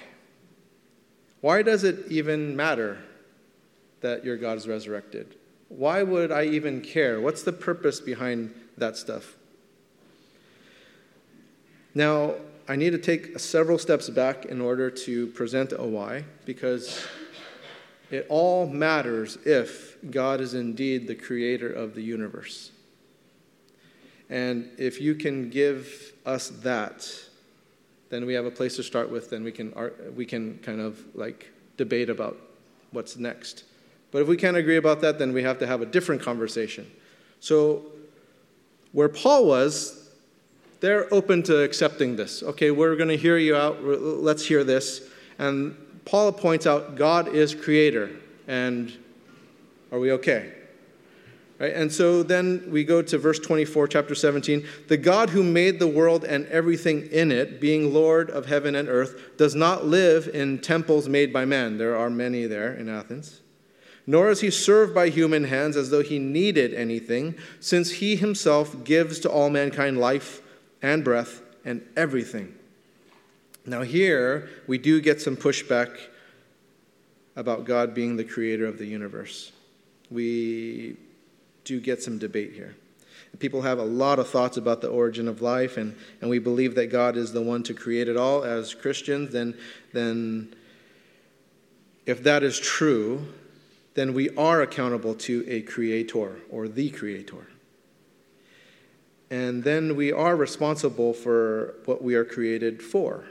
Why 1.41 1.61
does 1.61 1.83
it 1.83 2.07
even 2.09 2.55
matter 2.55 2.97
that 4.01 4.25
your 4.25 4.35
God 4.35 4.57
is 4.57 4.67
resurrected? 4.67 5.35
Why 5.69 6.01
would 6.01 6.31
I 6.31 6.45
even 6.45 6.81
care? 6.81 7.21
What's 7.21 7.43
the 7.43 7.53
purpose 7.53 7.99
behind 7.99 8.51
that 8.79 8.97
stuff? 8.97 9.35
Now, 11.93 12.33
I 12.67 12.75
need 12.75 12.93
to 12.93 12.97
take 12.97 13.37
several 13.37 13.77
steps 13.77 14.09
back 14.09 14.45
in 14.45 14.59
order 14.59 14.89
to 14.89 15.27
present 15.27 15.71
a 15.71 15.85
why, 15.85 16.23
because 16.45 17.05
it 18.09 18.25
all 18.27 18.65
matters 18.65 19.37
if 19.45 19.97
God 20.09 20.41
is 20.41 20.55
indeed 20.55 21.05
the 21.05 21.13
creator 21.13 21.71
of 21.71 21.93
the 21.93 22.01
universe. 22.01 22.71
And 24.29 24.69
if 24.77 24.99
you 24.99 25.15
can 25.15 25.49
give 25.49 26.13
us 26.25 26.49
that, 26.63 27.07
then 28.09 28.25
we 28.25 28.33
have 28.33 28.45
a 28.45 28.51
place 28.51 28.75
to 28.77 28.83
start 28.83 29.09
with, 29.09 29.29
then 29.29 29.43
we 29.43 29.51
can, 29.51 29.73
we 30.15 30.25
can 30.25 30.57
kind 30.59 30.81
of 30.81 31.03
like 31.15 31.51
debate 31.77 32.09
about 32.09 32.37
what's 32.91 33.17
next. 33.17 33.63
But 34.11 34.21
if 34.21 34.27
we 34.27 34.37
can't 34.37 34.57
agree 34.57 34.77
about 34.77 35.01
that, 35.01 35.19
then 35.19 35.33
we 35.33 35.43
have 35.43 35.59
to 35.59 35.67
have 35.67 35.81
a 35.81 35.85
different 35.85 36.21
conversation. 36.21 36.89
So, 37.39 37.85
where 38.93 39.09
Paul 39.09 39.45
was, 39.45 40.09
they're 40.79 41.13
open 41.13 41.43
to 41.43 41.63
accepting 41.63 42.15
this. 42.15 42.41
Okay, 42.41 42.71
we're 42.71 42.95
going 42.95 43.09
to 43.09 43.17
hear 43.17 43.37
you 43.37 43.55
out. 43.55 43.83
Let's 43.83 44.45
hear 44.45 44.63
this. 44.63 45.09
And 45.37 45.75
Paul 46.05 46.31
points 46.31 46.65
out 46.65 46.95
God 46.95 47.27
is 47.27 47.53
creator. 47.53 48.09
And 48.47 48.93
are 49.91 49.99
we 49.99 50.11
okay? 50.13 50.53
Right? 51.57 51.73
And 51.73 51.91
so 51.91 52.21
then 52.21 52.67
we 52.69 52.83
go 52.83 53.01
to 53.01 53.17
verse 53.17 53.39
24, 53.39 53.87
chapter 53.87 54.13
17. 54.13 54.65
The 54.87 54.97
God 54.97 55.29
who 55.29 55.41
made 55.41 55.79
the 55.79 55.87
world 55.87 56.25
and 56.25 56.45
everything 56.47 57.07
in 57.11 57.31
it, 57.31 57.61
being 57.61 57.93
Lord 57.93 58.29
of 58.29 58.45
heaven 58.45 58.75
and 58.75 58.89
earth, 58.89 59.37
does 59.37 59.55
not 59.55 59.85
live 59.85 60.27
in 60.27 60.59
temples 60.59 61.07
made 61.07 61.31
by 61.31 61.45
man. 61.45 61.77
There 61.77 61.95
are 61.95 62.09
many 62.09 62.45
there 62.45 62.73
in 62.73 62.89
Athens 62.89 63.39
nor 64.07 64.29
is 64.29 64.41
he 64.41 64.51
served 64.51 64.93
by 64.93 65.09
human 65.09 65.45
hands 65.45 65.75
as 65.75 65.89
though 65.89 66.03
he 66.03 66.19
needed 66.19 66.73
anything, 66.73 67.35
since 67.59 67.91
he 67.91 68.15
himself 68.15 68.83
gives 68.83 69.19
to 69.19 69.29
all 69.29 69.49
mankind 69.49 69.99
life 69.99 70.41
and 70.81 71.03
breath 71.03 71.41
and 71.63 71.81
everything. 71.97 72.53
Now, 73.65 73.81
here 73.81 74.47
we 74.67 74.77
do 74.77 75.01
get 75.01 75.21
some 75.21 75.35
pushback 75.35 75.97
about 77.35 77.65
God 77.65 77.93
being 77.95 78.15
the 78.15 78.23
creator 78.23 78.67
of 78.67 78.77
the 78.77 78.85
universe. 78.85 79.51
We 80.11 80.97
do 81.65 81.81
get 81.81 82.01
some 82.01 82.17
debate 82.17 82.53
here. 82.53 82.75
People 83.39 83.63
have 83.63 83.79
a 83.79 83.83
lot 83.83 84.17
of 84.17 84.29
thoughts 84.29 84.55
about 84.55 84.79
the 84.79 84.87
origin 84.87 85.27
of 85.27 85.41
life, 85.41 85.75
and, 85.75 85.93
and 86.21 86.29
we 86.29 86.39
believe 86.39 86.75
that 86.75 86.87
God 86.87 87.17
is 87.17 87.33
the 87.33 87.41
one 87.41 87.63
to 87.63 87.73
create 87.73 88.07
it 88.07 88.15
all 88.15 88.45
as 88.45 88.73
Christians. 88.73 89.33
Then, 89.33 89.57
then, 89.91 90.55
if 92.05 92.23
that 92.23 92.43
is 92.43 92.57
true, 92.57 93.27
then 93.95 94.13
we 94.13 94.29
are 94.37 94.61
accountable 94.61 95.15
to 95.15 95.43
a 95.49 95.61
creator 95.63 96.37
or 96.49 96.69
the 96.69 96.89
creator. 96.91 97.47
And 99.29 99.63
then 99.63 99.97
we 99.97 100.13
are 100.13 100.35
responsible 100.35 101.13
for 101.13 101.75
what 101.85 102.01
we 102.01 102.15
are 102.15 102.23
created 102.23 102.81
for. 102.81 103.25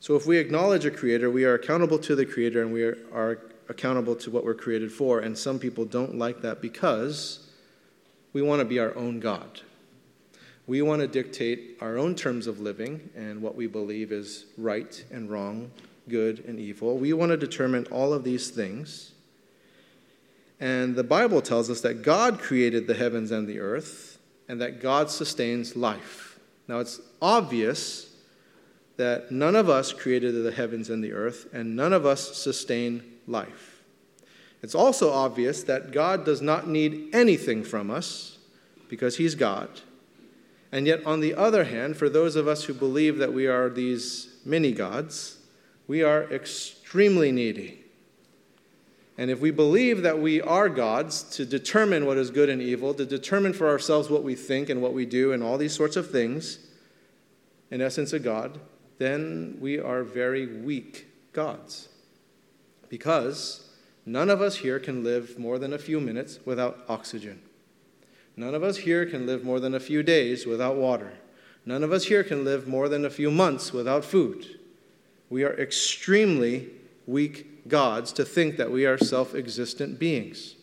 So 0.00 0.16
if 0.16 0.26
we 0.26 0.38
acknowledge 0.38 0.84
a 0.84 0.90
creator, 0.90 1.30
we 1.30 1.44
are 1.44 1.54
accountable 1.54 1.98
to 2.00 2.14
the 2.14 2.26
creator 2.26 2.62
and 2.62 2.72
we 2.72 2.82
are, 2.82 2.98
are 3.12 3.38
accountable 3.68 4.16
to 4.16 4.30
what 4.30 4.44
we're 4.44 4.54
created 4.54 4.92
for. 4.92 5.20
And 5.20 5.36
some 5.36 5.58
people 5.58 5.84
don't 5.84 6.16
like 6.16 6.42
that 6.42 6.60
because 6.60 7.48
we 8.32 8.42
want 8.42 8.60
to 8.60 8.64
be 8.64 8.78
our 8.78 8.96
own 8.96 9.20
God. 9.20 9.62
We 10.66 10.82
want 10.82 11.00
to 11.00 11.08
dictate 11.08 11.78
our 11.80 11.96
own 11.96 12.14
terms 12.14 12.46
of 12.46 12.60
living 12.60 13.10
and 13.14 13.40
what 13.40 13.54
we 13.54 13.66
believe 13.66 14.10
is 14.10 14.46
right 14.58 15.04
and 15.12 15.30
wrong, 15.30 15.70
good 16.08 16.44
and 16.46 16.58
evil. 16.58 16.98
We 16.98 17.12
want 17.12 17.30
to 17.30 17.36
determine 17.36 17.86
all 17.86 18.12
of 18.12 18.24
these 18.24 18.50
things. 18.50 19.12
And 20.58 20.96
the 20.96 21.04
Bible 21.04 21.40
tells 21.42 21.70
us 21.70 21.82
that 21.82 22.02
God 22.02 22.40
created 22.40 22.86
the 22.86 22.94
heavens 22.94 23.30
and 23.30 23.46
the 23.46 23.60
earth, 23.60 24.18
and 24.48 24.60
that 24.60 24.80
God 24.80 25.10
sustains 25.10 25.76
life. 25.76 26.38
Now, 26.66 26.78
it's 26.78 27.00
obvious 27.20 28.14
that 28.96 29.30
none 29.30 29.54
of 29.54 29.68
us 29.68 29.92
created 29.92 30.32
the 30.32 30.52
heavens 30.52 30.88
and 30.88 31.04
the 31.04 31.12
earth, 31.12 31.46
and 31.52 31.76
none 31.76 31.92
of 31.92 32.06
us 32.06 32.36
sustain 32.36 33.02
life. 33.26 33.82
It's 34.62 34.74
also 34.74 35.12
obvious 35.12 35.62
that 35.64 35.92
God 35.92 36.24
does 36.24 36.42
not 36.42 36.68
need 36.68 37.14
anything 37.14 37.62
from 37.62 37.90
us 37.90 38.38
because 38.88 39.16
He's 39.16 39.34
God. 39.34 39.68
And 40.72 40.86
yet, 40.86 41.04
on 41.06 41.20
the 41.20 41.34
other 41.34 41.64
hand, 41.64 41.96
for 41.96 42.08
those 42.08 42.36
of 42.36 42.48
us 42.48 42.64
who 42.64 42.74
believe 42.74 43.18
that 43.18 43.32
we 43.32 43.46
are 43.46 43.68
these 43.68 44.36
mini 44.44 44.72
gods, 44.72 45.38
we 45.86 46.02
are 46.02 46.24
extremely 46.24 47.30
needy. 47.30 47.84
And 49.18 49.30
if 49.30 49.40
we 49.40 49.50
believe 49.50 50.02
that 50.02 50.18
we 50.18 50.42
are 50.42 50.68
gods 50.68 51.22
to 51.36 51.46
determine 51.46 52.04
what 52.04 52.18
is 52.18 52.30
good 52.30 52.50
and 52.50 52.60
evil, 52.60 52.92
to 52.94 53.06
determine 53.06 53.52
for 53.54 53.68
ourselves 53.68 54.10
what 54.10 54.22
we 54.22 54.34
think 54.34 54.68
and 54.68 54.82
what 54.82 54.92
we 54.92 55.06
do 55.06 55.32
and 55.32 55.42
all 55.42 55.56
these 55.56 55.74
sorts 55.74 55.96
of 55.96 56.10
things, 56.10 56.58
in 57.70 57.80
essence, 57.80 58.12
a 58.12 58.18
God, 58.18 58.60
then 58.98 59.56
we 59.60 59.78
are 59.78 60.02
very 60.02 60.46
weak 60.46 61.06
gods. 61.32 61.88
Because 62.88 63.68
none 64.04 64.30
of 64.30 64.40
us 64.40 64.56
here 64.56 64.78
can 64.78 65.02
live 65.02 65.38
more 65.38 65.58
than 65.58 65.72
a 65.72 65.78
few 65.78 66.00
minutes 66.00 66.38
without 66.44 66.84
oxygen. 66.88 67.42
None 68.36 68.54
of 68.54 68.62
us 68.62 68.78
here 68.78 69.06
can 69.06 69.26
live 69.26 69.44
more 69.44 69.60
than 69.60 69.74
a 69.74 69.80
few 69.80 70.02
days 70.02 70.46
without 70.46 70.76
water. 70.76 71.14
None 71.64 71.82
of 71.82 71.92
us 71.92 72.04
here 72.04 72.22
can 72.22 72.44
live 72.44 72.68
more 72.68 72.88
than 72.88 73.04
a 73.04 73.10
few 73.10 73.30
months 73.30 73.72
without 73.72 74.04
food. 74.04 74.60
We 75.30 75.42
are 75.42 75.54
extremely 75.54 76.70
weak 77.06 77.68
gods 77.68 78.12
to 78.12 78.24
think 78.24 78.56
that 78.58 78.70
we 78.70 78.86
are 78.86 78.98
self 78.98 79.34
existent 79.34 79.98
beings. 79.98 80.54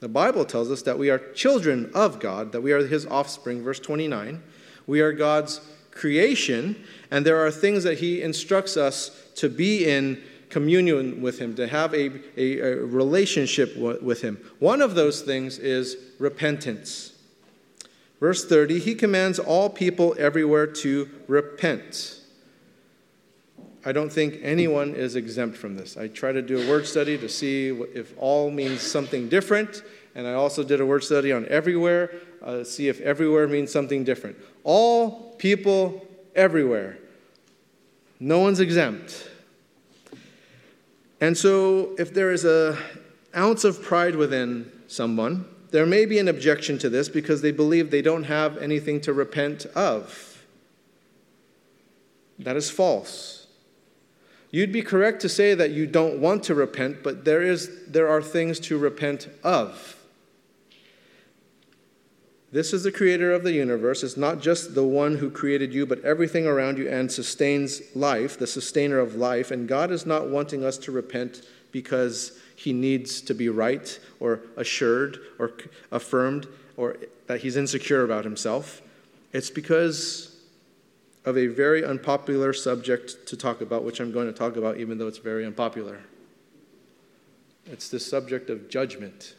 The 0.00 0.08
Bible 0.08 0.44
tells 0.44 0.70
us 0.70 0.82
that 0.82 0.98
we 0.98 1.10
are 1.10 1.18
children 1.18 1.90
of 1.94 2.20
God, 2.20 2.52
that 2.52 2.60
we 2.60 2.72
are 2.72 2.86
his 2.86 3.06
offspring, 3.06 3.62
verse 3.62 3.80
29. 3.80 4.42
We 4.86 5.00
are 5.00 5.12
God's 5.12 5.60
creation, 5.90 6.84
and 7.10 7.26
there 7.26 7.44
are 7.44 7.50
things 7.50 7.84
that 7.84 7.98
he 7.98 8.22
instructs 8.22 8.76
us 8.76 9.10
to 9.36 9.48
be 9.48 9.84
in 9.84 10.22
communion 10.50 11.20
with 11.20 11.38
him, 11.38 11.54
to 11.56 11.66
have 11.66 11.94
a, 11.94 12.10
a, 12.36 12.60
a 12.60 12.76
relationship 12.76 13.76
with 13.76 14.22
him. 14.22 14.38
One 14.58 14.80
of 14.80 14.94
those 14.94 15.22
things 15.22 15.58
is 15.58 15.96
repentance. 16.18 17.12
Verse 18.20 18.44
30 18.46 18.80
He 18.80 18.94
commands 18.94 19.38
all 19.38 19.70
people 19.70 20.14
everywhere 20.18 20.66
to 20.66 21.08
repent. 21.26 22.20
I 23.84 23.92
don't 23.92 24.12
think 24.12 24.40
anyone 24.42 24.94
is 24.94 25.16
exempt 25.16 25.56
from 25.56 25.76
this. 25.76 25.96
I 25.96 26.08
try 26.08 26.32
to 26.32 26.42
do 26.42 26.60
a 26.60 26.68
word 26.68 26.86
study 26.86 27.16
to 27.18 27.28
see 27.28 27.68
if 27.68 28.12
all 28.18 28.50
means 28.50 28.82
something 28.82 29.28
different, 29.28 29.82
and 30.14 30.26
I 30.26 30.34
also 30.34 30.62
did 30.64 30.80
a 30.80 30.86
word 30.86 31.04
study 31.04 31.32
on 31.32 31.46
everywhere, 31.48 32.12
uh, 32.42 32.64
see 32.64 32.88
if 32.88 33.00
everywhere 33.00 33.46
means 33.46 33.72
something 33.72 34.04
different. 34.04 34.36
All 34.64 35.34
people 35.38 36.06
everywhere. 36.34 36.98
No 38.20 38.40
one's 38.40 38.60
exempt. 38.60 39.30
And 41.20 41.36
so, 41.36 41.94
if 41.98 42.14
there 42.14 42.30
is 42.30 42.44
an 42.44 42.76
ounce 43.36 43.64
of 43.64 43.82
pride 43.82 44.14
within 44.14 44.70
someone, 44.86 45.46
there 45.70 45.86
may 45.86 46.06
be 46.06 46.18
an 46.18 46.28
objection 46.28 46.78
to 46.78 46.88
this 46.88 47.08
because 47.08 47.42
they 47.42 47.50
believe 47.50 47.90
they 47.90 48.02
don't 48.02 48.24
have 48.24 48.56
anything 48.58 49.00
to 49.02 49.12
repent 49.12 49.66
of. 49.74 50.44
That 52.38 52.56
is 52.56 52.70
false. 52.70 53.48
You'd 54.50 54.72
be 54.72 54.82
correct 54.82 55.20
to 55.22 55.28
say 55.28 55.54
that 55.54 55.72
you 55.72 55.86
don't 55.86 56.20
want 56.20 56.44
to 56.44 56.54
repent, 56.54 57.02
but 57.02 57.24
there, 57.24 57.42
is, 57.42 57.86
there 57.86 58.08
are 58.08 58.22
things 58.22 58.58
to 58.60 58.78
repent 58.78 59.28
of. 59.42 59.97
This 62.50 62.72
is 62.72 62.82
the 62.82 62.92
creator 62.92 63.32
of 63.32 63.42
the 63.42 63.52
universe. 63.52 64.02
It's 64.02 64.16
not 64.16 64.40
just 64.40 64.74
the 64.74 64.84
one 64.84 65.16
who 65.16 65.30
created 65.30 65.74
you, 65.74 65.84
but 65.84 66.02
everything 66.02 66.46
around 66.46 66.78
you 66.78 66.88
and 66.88 67.12
sustains 67.12 67.82
life, 67.94 68.38
the 68.38 68.46
sustainer 68.46 68.98
of 68.98 69.16
life. 69.16 69.50
And 69.50 69.68
God 69.68 69.90
is 69.90 70.06
not 70.06 70.30
wanting 70.30 70.64
us 70.64 70.78
to 70.78 70.92
repent 70.92 71.42
because 71.72 72.38
he 72.56 72.72
needs 72.72 73.20
to 73.20 73.34
be 73.34 73.50
right 73.50 73.98
or 74.18 74.40
assured 74.56 75.18
or 75.38 75.52
affirmed 75.92 76.46
or 76.76 76.96
that 77.26 77.40
he's 77.40 77.56
insecure 77.56 78.02
about 78.02 78.24
himself. 78.24 78.80
It's 79.34 79.50
because 79.50 80.36
of 81.26 81.36
a 81.36 81.48
very 81.48 81.84
unpopular 81.84 82.54
subject 82.54 83.26
to 83.26 83.36
talk 83.36 83.60
about, 83.60 83.84
which 83.84 84.00
I'm 84.00 84.10
going 84.10 84.26
to 84.26 84.32
talk 84.32 84.56
about 84.56 84.78
even 84.78 84.96
though 84.96 85.06
it's 85.06 85.18
very 85.18 85.44
unpopular. 85.44 85.98
It's 87.66 87.90
the 87.90 88.00
subject 88.00 88.48
of 88.48 88.70
judgment. 88.70 89.34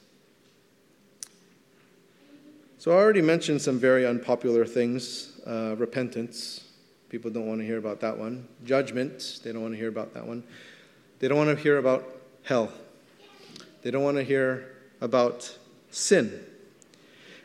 So 2.79 2.91
I 2.91 2.95
already 2.95 3.21
mentioned 3.21 3.61
some 3.61 3.77
very 3.77 4.07
unpopular 4.07 4.65
things 4.65 5.37
uh, 5.45 5.75
repentance. 5.77 6.63
People 7.09 7.29
don't 7.29 7.45
want 7.45 7.59
to 7.59 7.65
hear 7.65 7.77
about 7.77 7.99
that 7.99 8.17
one. 8.17 8.47
Judgment. 8.63 9.41
They 9.43 9.51
don't 9.51 9.61
want 9.61 9.73
to 9.73 9.77
hear 9.77 9.89
about 9.89 10.13
that 10.13 10.25
one. 10.25 10.45
They 11.19 11.27
don't 11.27 11.37
want 11.37 11.49
to 11.57 11.61
hear 11.61 11.77
about 11.77 12.07
hell. 12.43 12.71
They 13.81 13.91
don't 13.91 14.03
want 14.03 14.15
to 14.15 14.23
hear 14.23 14.77
about 15.01 15.57
sin. 15.91 16.41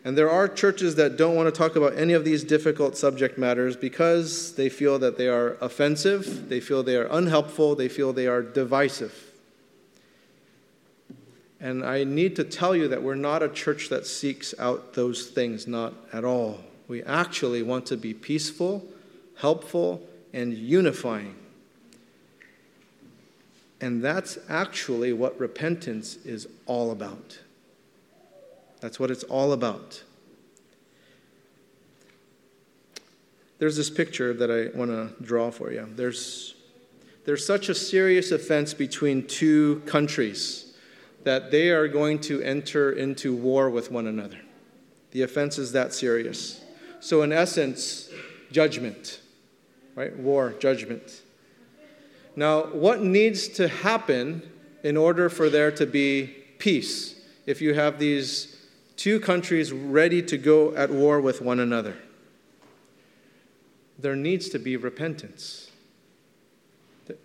And 0.05 0.17
there 0.17 0.31
are 0.31 0.47
churches 0.47 0.95
that 0.95 1.17
don't 1.17 1.35
want 1.35 1.53
to 1.53 1.59
talk 1.59 1.75
about 1.75 1.99
any 1.99 2.13
of 2.13 2.25
these 2.25 2.45
difficult 2.45 2.97
subject 2.97 3.37
matters 3.37 3.77
because 3.77 4.55
they 4.55 4.69
feel 4.69 5.01
that 5.01 5.19
they 5.19 5.27
are 5.27 5.55
offensive, 5.61 6.49
they 6.49 6.61
feel 6.61 6.85
they 6.85 6.97
are 6.97 7.07
unhelpful, 7.07 7.75
they 7.75 7.89
feel 7.89 8.13
they 8.13 8.29
are 8.29 8.41
divisive. 8.41 9.34
And 11.65 11.83
I 11.83 12.05
need 12.05 12.37
to 12.37 12.45
tell 12.45 12.77
you 12.77 12.89
that 12.89 13.03
we're 13.03 13.15
not 13.15 13.43
a 13.43 13.49
church 13.49 13.89
that 13.89 14.07
seeks 14.07 14.55
out 14.59 14.93
those 14.93 15.29
things, 15.29 15.67
not 15.67 15.95
at 16.13 16.23
all. 16.23 16.61
We 16.89 17.03
actually 17.05 17.63
want 17.63 17.87
to 17.87 17.97
be 17.97 18.13
peaceful, 18.13 18.85
helpful, 19.39 20.03
and 20.35 20.53
unifying. 20.53 21.35
And 23.81 24.05
that's 24.05 24.37
actually 24.47 25.15
what 25.15 25.41
repentance 25.41 26.17
is 26.27 26.47
all 26.67 26.91
about. 26.91 27.39
That's 28.81 29.01
what 29.01 29.11
it's 29.11 29.25
all 29.25 29.53
about. 29.53 30.03
There's 33.59 33.77
this 33.79 33.89
picture 33.89 34.35
that 34.35 34.51
I 34.51 34.77
want 34.77 34.91
to 34.91 35.25
draw 35.25 35.51
for 35.51 35.73
you. 35.73 35.89
There's, 35.97 36.57
there's 37.25 37.47
such 37.47 37.71
a 37.71 37.75
serious 37.75 38.33
offense 38.33 38.75
between 38.75 39.27
two 39.27 39.81
countries 39.87 40.64
that 41.25 41.51
they 41.51 41.71
are 41.71 41.89
going 41.89 42.21
to 42.21 42.41
enter 42.43 42.93
into 42.93 43.35
war 43.35 43.69
with 43.71 43.91
one 43.91 44.07
another. 44.07 44.39
The 45.11 45.23
offense 45.23 45.59
is 45.59 45.73
that 45.73 45.93
serious. 45.93 46.63
So, 47.01 47.23
in 47.23 47.33
essence, 47.33 48.11
judgment, 48.51 49.21
right? 49.95 50.17
War, 50.17 50.55
judgment. 50.59 51.23
Now, 52.37 52.65
what 52.65 53.03
needs 53.03 53.49
to 53.49 53.69
happen 53.69 54.43
in 54.83 54.97
order 54.97 55.29
for 55.29 55.49
there 55.49 55.71
to 55.73 55.87
be 55.87 56.27
peace 56.59 57.21
if 57.47 57.61
you 57.61 57.75
have 57.75 57.99
these 57.99 58.67
two 58.97 59.21
countries 59.21 59.73
ready 59.73 60.23
to 60.23 60.37
go 60.37 60.75
at 60.75 60.91
war 60.91 61.21
with 61.21 61.41
one 61.41 61.61
another? 61.61 61.97
There 63.99 64.17
needs 64.17 64.49
to 64.51 64.59
be 64.59 64.77
repentance. 64.77 65.71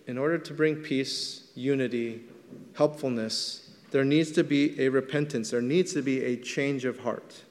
In 0.08 0.18
order 0.18 0.38
to 0.38 0.54
bring 0.54 0.78
peace, 0.78 1.48
unity, 1.56 2.22
helpfulness, 2.76 3.69
there 3.92 4.06
needs 4.06 4.32
to 4.32 4.44
be 4.44 4.80
a 4.80 4.90
repentance. 4.90 5.52
There 5.52 5.62
needs 5.62 5.94
to 5.94 6.02
be 6.02 6.24
a 6.24 6.38
change 6.38 6.86
of 6.86 7.00
heart. 7.00 7.44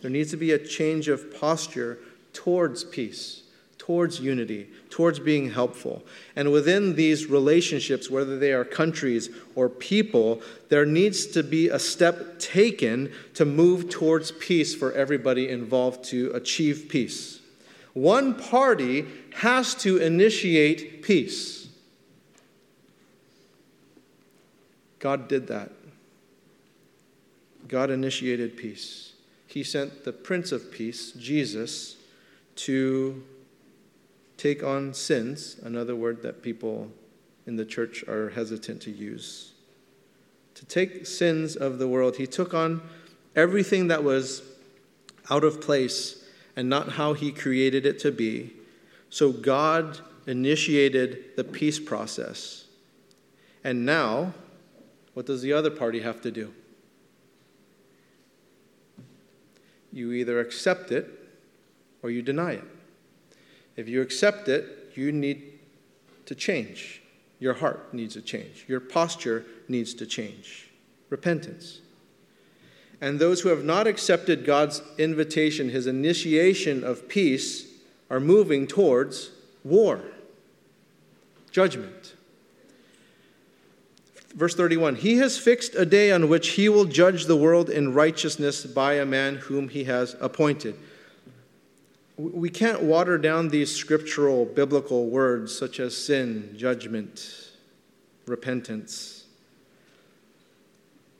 There 0.00 0.10
needs 0.10 0.30
to 0.30 0.36
be 0.36 0.52
a 0.52 0.58
change 0.58 1.08
of 1.08 1.38
posture 1.38 1.98
towards 2.32 2.84
peace, 2.84 3.42
towards 3.78 4.20
unity, 4.20 4.68
towards 4.90 5.18
being 5.18 5.50
helpful. 5.50 6.02
And 6.36 6.52
within 6.52 6.94
these 6.94 7.26
relationships, 7.26 8.10
whether 8.10 8.38
they 8.38 8.52
are 8.52 8.64
countries 8.64 9.30
or 9.54 9.68
people, 9.68 10.42
there 10.68 10.86
needs 10.86 11.26
to 11.28 11.42
be 11.42 11.68
a 11.68 11.78
step 11.78 12.38
taken 12.38 13.12
to 13.34 13.44
move 13.44 13.88
towards 13.88 14.32
peace 14.32 14.74
for 14.74 14.92
everybody 14.92 15.48
involved 15.48 16.04
to 16.06 16.30
achieve 16.32 16.86
peace. 16.88 17.40
One 17.94 18.34
party 18.34 19.06
has 19.34 19.74
to 19.76 19.98
initiate 19.98 21.02
peace. 21.02 21.63
God 25.04 25.28
did 25.28 25.48
that. 25.48 25.70
God 27.68 27.90
initiated 27.90 28.56
peace. 28.56 29.12
He 29.46 29.62
sent 29.62 30.04
the 30.06 30.14
Prince 30.14 30.50
of 30.50 30.72
Peace, 30.72 31.12
Jesus, 31.12 31.96
to 32.56 33.22
take 34.38 34.64
on 34.64 34.94
sins, 34.94 35.60
another 35.62 35.94
word 35.94 36.22
that 36.22 36.42
people 36.42 36.90
in 37.46 37.56
the 37.56 37.66
church 37.66 38.02
are 38.08 38.30
hesitant 38.30 38.80
to 38.80 38.90
use. 38.90 39.52
To 40.54 40.64
take 40.64 41.04
sins 41.06 41.54
of 41.54 41.78
the 41.78 41.86
world. 41.86 42.16
He 42.16 42.26
took 42.26 42.54
on 42.54 42.80
everything 43.36 43.88
that 43.88 44.02
was 44.02 44.40
out 45.28 45.44
of 45.44 45.60
place 45.60 46.24
and 46.56 46.70
not 46.70 46.92
how 46.92 47.12
he 47.12 47.30
created 47.30 47.84
it 47.84 47.98
to 47.98 48.10
be. 48.10 48.54
So 49.10 49.32
God 49.32 50.00
initiated 50.26 51.36
the 51.36 51.44
peace 51.44 51.78
process. 51.78 52.64
And 53.62 53.84
now, 53.84 54.32
what 55.14 55.26
does 55.26 55.42
the 55.42 55.52
other 55.52 55.70
party 55.70 56.00
have 56.00 56.20
to 56.22 56.30
do? 56.30 56.52
You 59.92 60.12
either 60.12 60.40
accept 60.40 60.90
it 60.90 61.08
or 62.02 62.10
you 62.10 62.20
deny 62.20 62.52
it. 62.52 62.64
If 63.76 63.88
you 63.88 64.02
accept 64.02 64.48
it, 64.48 64.92
you 64.94 65.12
need 65.12 65.58
to 66.26 66.34
change. 66.34 67.00
Your 67.38 67.54
heart 67.54 67.94
needs 67.94 68.14
to 68.14 68.22
change. 68.22 68.64
Your 68.68 68.80
posture 68.80 69.44
needs 69.68 69.94
to 69.94 70.06
change. 70.06 70.70
Repentance. 71.10 71.80
And 73.00 73.18
those 73.18 73.42
who 73.42 73.50
have 73.50 73.64
not 73.64 73.86
accepted 73.86 74.44
God's 74.44 74.82
invitation, 74.98 75.68
his 75.68 75.86
initiation 75.86 76.82
of 76.82 77.08
peace, 77.08 77.66
are 78.10 78.20
moving 78.20 78.66
towards 78.66 79.30
war, 79.62 80.00
judgment. 81.50 82.14
Verse 84.34 84.54
31 84.54 84.96
He 84.96 85.16
has 85.18 85.38
fixed 85.38 85.74
a 85.74 85.86
day 85.86 86.10
on 86.10 86.28
which 86.28 86.50
he 86.50 86.68
will 86.68 86.84
judge 86.84 87.26
the 87.26 87.36
world 87.36 87.70
in 87.70 87.94
righteousness 87.94 88.66
by 88.66 88.94
a 88.94 89.06
man 89.06 89.36
whom 89.36 89.68
he 89.68 89.84
has 89.84 90.16
appointed. 90.20 90.76
We 92.16 92.48
can't 92.48 92.82
water 92.82 93.18
down 93.18 93.48
these 93.48 93.74
scriptural, 93.74 94.44
biblical 94.44 95.06
words 95.06 95.56
such 95.56 95.80
as 95.80 95.96
sin, 95.96 96.54
judgment, 96.56 97.50
repentance. 98.26 99.24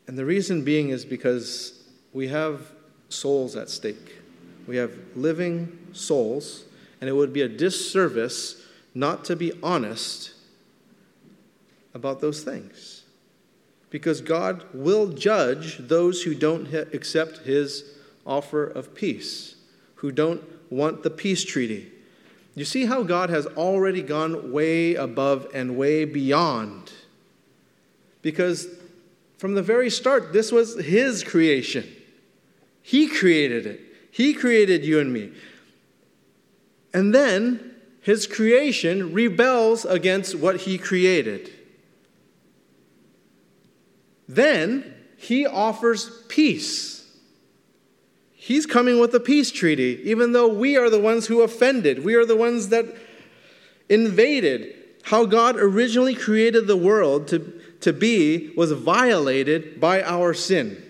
And 0.07 0.17
the 0.17 0.25
reason 0.25 0.63
being 0.63 0.91
is 0.91 1.05
because 1.05 1.83
we 2.13 2.29
have 2.29 2.71
souls 3.09 3.57
at 3.57 3.71
stake. 3.71 4.19
We 4.69 4.77
have 4.77 4.93
living 5.17 5.79
souls, 5.93 6.65
and 7.01 7.11
it 7.11 7.13
would 7.13 7.33
be 7.33 7.43
a 7.43 7.49
disservice 7.49 8.63
not 8.95 9.25
to 9.25 9.35
be 9.35 9.53
honest 9.63 10.33
about 11.93 12.21
those 12.21 12.43
things 12.45 12.94
because 13.95 14.21
God 14.21 14.65
will 14.75 15.07
judge 15.07 15.79
those 15.79 16.23
who 16.23 16.35
don't 16.35 16.67
accept 16.75 17.47
his 17.47 17.95
offer 18.27 18.65
of 18.65 18.93
peace, 18.93 19.55
who 19.95 20.11
don't 20.11 20.43
want 20.69 21.05
the 21.05 21.11
peace 21.11 21.45
treaty. 21.45 21.93
You 22.57 22.65
see 22.65 22.87
how 22.87 23.05
God 23.05 23.31
has 23.31 23.47
already 23.47 24.03
gone 24.03 24.51
way 24.51 24.97
above 24.97 25.47
and 25.55 25.77
way 25.77 26.07
beyond. 26.07 26.91
Because 28.21 28.67
from 29.39 29.55
the 29.55 29.63
very 29.63 29.91
start, 29.91 30.33
this 30.33 30.51
was 30.51 30.75
his 30.85 31.23
creation. 31.23 31.87
He 32.83 33.07
created 33.07 33.65
it, 33.65 33.81
he 34.11 34.35
created 34.35 34.85
you 34.85 34.99
and 34.99 35.13
me. 35.13 35.31
And 36.93 37.15
then 37.15 37.77
his 38.01 38.27
creation 38.27 39.13
rebels 39.13 39.85
against 39.85 40.35
what 40.35 40.63
he 40.63 40.79
created. 40.79 41.54
Then 44.35 44.95
he 45.17 45.47
offers 45.47 46.11
peace. 46.29 47.07
He's 48.35 48.67
coming 48.67 48.99
with 48.99 49.15
a 49.15 49.21
peace 49.21 49.51
treaty, 49.51 50.01
even 50.05 50.33
though 50.33 50.49
we 50.49 50.77
are 50.77 50.91
the 50.91 51.01
ones 51.01 51.27
who 51.27 51.43
offended. 51.43 52.05
We 52.05 52.15
are 52.15 52.27
the 52.27 52.37
ones 52.37 52.69
that 52.69 52.85
invaded. 53.89 54.75
How 55.05 55.25
God 55.25 55.57
originally 55.57 56.15
created 56.15 56.67
the 56.67 56.77
world 56.77 57.29
to, 57.29 57.61
to 57.81 57.93
be 57.93 58.53
was 58.57 58.73
violated 58.73 59.81
by 59.81 60.03
our 60.03 60.35
sin. 60.35 60.83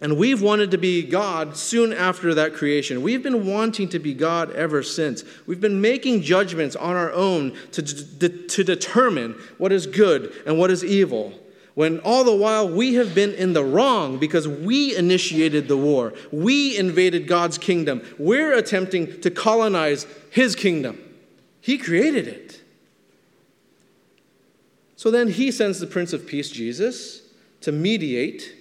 And 0.00 0.16
we've 0.16 0.40
wanted 0.40 0.70
to 0.70 0.78
be 0.78 1.02
God 1.02 1.56
soon 1.56 1.92
after 1.92 2.34
that 2.34 2.54
creation. 2.54 3.02
We've 3.02 3.22
been 3.22 3.46
wanting 3.46 3.88
to 3.90 3.98
be 3.98 4.14
God 4.14 4.52
ever 4.52 4.82
since. 4.82 5.24
We've 5.46 5.60
been 5.60 5.80
making 5.80 6.22
judgments 6.22 6.76
on 6.76 6.94
our 6.94 7.12
own 7.12 7.56
to, 7.72 7.82
to, 7.82 8.28
to 8.28 8.64
determine 8.64 9.32
what 9.58 9.72
is 9.72 9.86
good 9.86 10.32
and 10.46 10.58
what 10.58 10.70
is 10.70 10.84
evil 10.84 11.34
when 11.78 12.00
all 12.00 12.24
the 12.24 12.34
while 12.34 12.68
we 12.68 12.94
have 12.94 13.14
been 13.14 13.32
in 13.34 13.52
the 13.52 13.62
wrong 13.62 14.18
because 14.18 14.48
we 14.48 14.96
initiated 14.96 15.68
the 15.68 15.76
war. 15.76 16.12
We 16.32 16.76
invaded 16.76 17.28
God's 17.28 17.56
kingdom. 17.56 18.02
We're 18.18 18.52
attempting 18.52 19.20
to 19.20 19.30
colonize 19.30 20.04
His 20.28 20.56
kingdom. 20.56 20.98
He 21.60 21.78
created 21.78 22.26
it. 22.26 22.60
So 24.96 25.12
then 25.12 25.28
He 25.28 25.52
sends 25.52 25.78
the 25.78 25.86
Prince 25.86 26.12
of 26.12 26.26
Peace, 26.26 26.50
Jesus, 26.50 27.22
to 27.60 27.70
mediate 27.70 28.56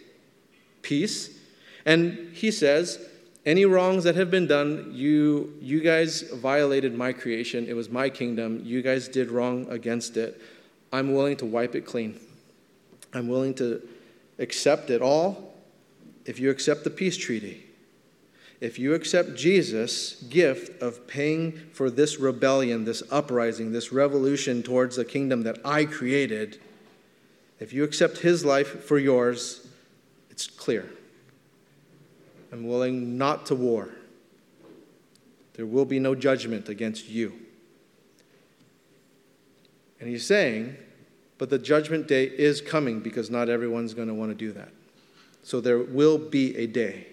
peace. 0.83 1.39
And 1.87 2.29
He 2.35 2.51
says, 2.51 2.99
any 3.47 3.65
wrongs 3.65 4.03
that 4.03 4.13
have 4.13 4.29
been 4.29 4.45
done, 4.45 4.91
you, 4.93 5.55
you 5.59 5.79
guys 5.79 6.21
violated 6.21 6.93
my 6.93 7.13
creation. 7.13 7.65
It 7.67 7.75
was 7.75 7.89
my 7.89 8.11
kingdom. 8.11 8.61
You 8.63 8.83
guys 8.83 9.07
did 9.07 9.31
wrong 9.31 9.65
against 9.71 10.17
it. 10.17 10.39
I'm 10.93 11.15
willing 11.15 11.37
to 11.37 11.47
wipe 11.47 11.73
it 11.73 11.87
clean. 11.87 12.19
I'm 13.13 13.27
willing 13.27 13.53
to 13.55 13.87
accept 14.39 14.89
it 14.89 15.01
all 15.01 15.55
if 16.25 16.39
you 16.39 16.49
accept 16.49 16.83
the 16.83 16.89
peace 16.89 17.17
treaty. 17.17 17.63
If 18.59 18.79
you 18.79 18.95
accept 18.95 19.35
Jesus' 19.35 20.21
gift 20.23 20.81
of 20.81 21.07
paying 21.07 21.51
for 21.73 21.91
this 21.91 22.19
rebellion, 22.19 22.85
this 22.85 23.03
uprising, 23.11 23.71
this 23.71 23.91
revolution 23.91 24.63
towards 24.63 24.95
the 24.95 25.05
kingdom 25.05 25.43
that 25.43 25.59
I 25.63 25.85
created, 25.85 26.59
if 27.59 27.71
you 27.71 27.83
accept 27.83 28.19
his 28.19 28.43
life 28.43 28.83
for 28.83 28.97
yours, 28.97 29.67
it's 30.31 30.47
clear. 30.47 30.89
I'm 32.51 32.67
willing 32.67 33.17
not 33.17 33.45
to 33.47 33.55
war. 33.55 33.89
There 35.53 35.65
will 35.65 35.85
be 35.85 35.99
no 35.99 36.15
judgment 36.15 36.69
against 36.69 37.09
you. 37.09 37.33
And 39.99 40.09
he's 40.09 40.25
saying, 40.25 40.77
but 41.37 41.49
the 41.49 41.59
judgment 41.59 42.07
day 42.07 42.25
is 42.25 42.61
coming 42.61 42.99
because 42.99 43.29
not 43.29 43.49
everyone's 43.49 43.93
going 43.93 44.07
to 44.07 44.13
want 44.13 44.31
to 44.31 44.35
do 44.35 44.51
that. 44.53 44.69
So 45.43 45.61
there 45.61 45.79
will 45.79 46.17
be 46.17 46.55
a 46.57 46.67
day 46.67 47.07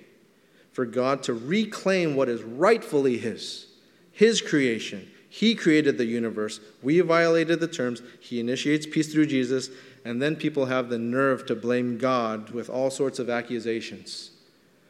for 0.72 0.84
God 0.84 1.22
to 1.24 1.34
reclaim 1.34 2.16
what 2.16 2.28
is 2.28 2.42
rightfully 2.42 3.18
His, 3.18 3.66
His 4.12 4.40
creation. 4.40 5.08
He 5.28 5.54
created 5.54 5.98
the 5.98 6.04
universe. 6.04 6.60
We 6.82 7.00
violated 7.00 7.60
the 7.60 7.68
terms. 7.68 8.02
He 8.20 8.40
initiates 8.40 8.86
peace 8.86 9.12
through 9.12 9.26
Jesus. 9.26 9.68
And 10.04 10.20
then 10.20 10.36
people 10.36 10.66
have 10.66 10.88
the 10.88 10.98
nerve 10.98 11.46
to 11.46 11.54
blame 11.54 11.98
God 11.98 12.50
with 12.50 12.68
all 12.68 12.90
sorts 12.90 13.18
of 13.18 13.30
accusations. 13.30 14.30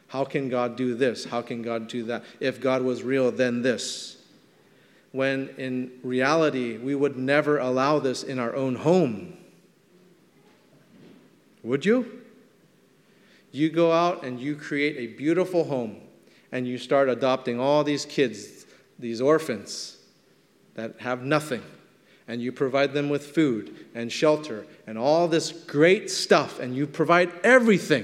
How 0.07 0.23
can 0.23 0.49
God 0.49 0.75
do 0.75 0.95
this? 0.95 1.25
How 1.25 1.41
can 1.41 1.61
God 1.61 1.87
do 1.87 2.03
that? 2.03 2.23
If 2.39 2.61
God 2.61 2.83
was 2.83 3.03
real, 3.03 3.31
then 3.31 3.61
this 3.61 4.17
when 5.15 5.47
in 5.57 5.89
reality 6.03 6.77
we 6.77 6.93
would 6.93 7.17
never 7.17 7.57
allow 7.57 7.99
this 7.99 8.21
in 8.21 8.37
our 8.37 8.53
own 8.53 8.75
home. 8.75 9.37
Would 11.63 11.85
you? 11.85 12.21
You 13.51 13.69
go 13.69 13.93
out 13.93 14.25
and 14.25 14.41
you 14.41 14.57
create 14.57 14.97
a 14.97 15.15
beautiful 15.15 15.63
home 15.63 16.01
and 16.51 16.67
you 16.67 16.77
start 16.77 17.07
adopting 17.07 17.61
all 17.61 17.85
these 17.85 18.05
kids, 18.05 18.65
these 18.99 19.21
orphans 19.21 19.97
that 20.73 20.99
have 20.99 21.23
nothing, 21.23 21.63
and 22.27 22.41
you 22.41 22.51
provide 22.51 22.93
them 22.93 23.09
with 23.09 23.25
food 23.25 23.85
and 23.95 24.11
shelter 24.11 24.67
and 24.85 24.97
all 24.97 25.29
this 25.29 25.53
great 25.53 26.11
stuff, 26.11 26.59
and 26.59 26.75
you 26.75 26.85
provide 26.85 27.31
everything. 27.41 28.03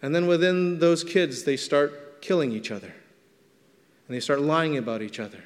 And 0.00 0.14
then 0.14 0.28
within 0.28 0.78
those 0.78 1.02
kids, 1.02 1.42
they 1.42 1.56
start 1.56 2.22
killing 2.22 2.52
each 2.52 2.70
other 2.70 2.94
and 4.06 4.14
they 4.14 4.20
start 4.20 4.40
lying 4.40 4.76
about 4.76 5.02
each 5.02 5.18
other. 5.18 5.42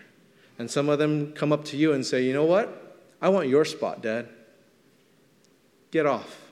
And 0.58 0.70
some 0.70 0.88
of 0.88 0.98
them 0.98 1.32
come 1.32 1.52
up 1.52 1.64
to 1.66 1.76
you 1.76 1.92
and 1.92 2.04
say, 2.04 2.24
You 2.24 2.32
know 2.32 2.44
what? 2.44 2.96
I 3.20 3.28
want 3.28 3.48
your 3.48 3.64
spot, 3.64 4.02
Dad. 4.02 4.28
Get 5.90 6.06
off. 6.06 6.50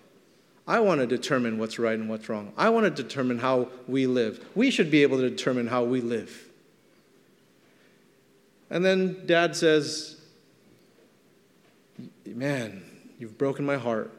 I 0.66 0.80
want 0.80 1.00
to 1.00 1.06
determine 1.06 1.58
what's 1.58 1.78
right 1.78 1.98
and 1.98 2.08
what's 2.08 2.28
wrong. 2.28 2.52
I 2.56 2.70
want 2.70 2.84
to 2.84 3.02
determine 3.02 3.38
how 3.38 3.68
we 3.86 4.06
live. 4.06 4.44
We 4.54 4.70
should 4.70 4.90
be 4.90 5.02
able 5.02 5.18
to 5.18 5.28
determine 5.28 5.68
how 5.68 5.84
we 5.84 6.00
live. 6.00 6.48
And 8.70 8.84
then 8.84 9.26
dad 9.26 9.54
says, 9.54 10.20
Man, 12.24 12.84
you've 13.18 13.38
broken 13.38 13.64
my 13.64 13.76
heart. 13.76 14.12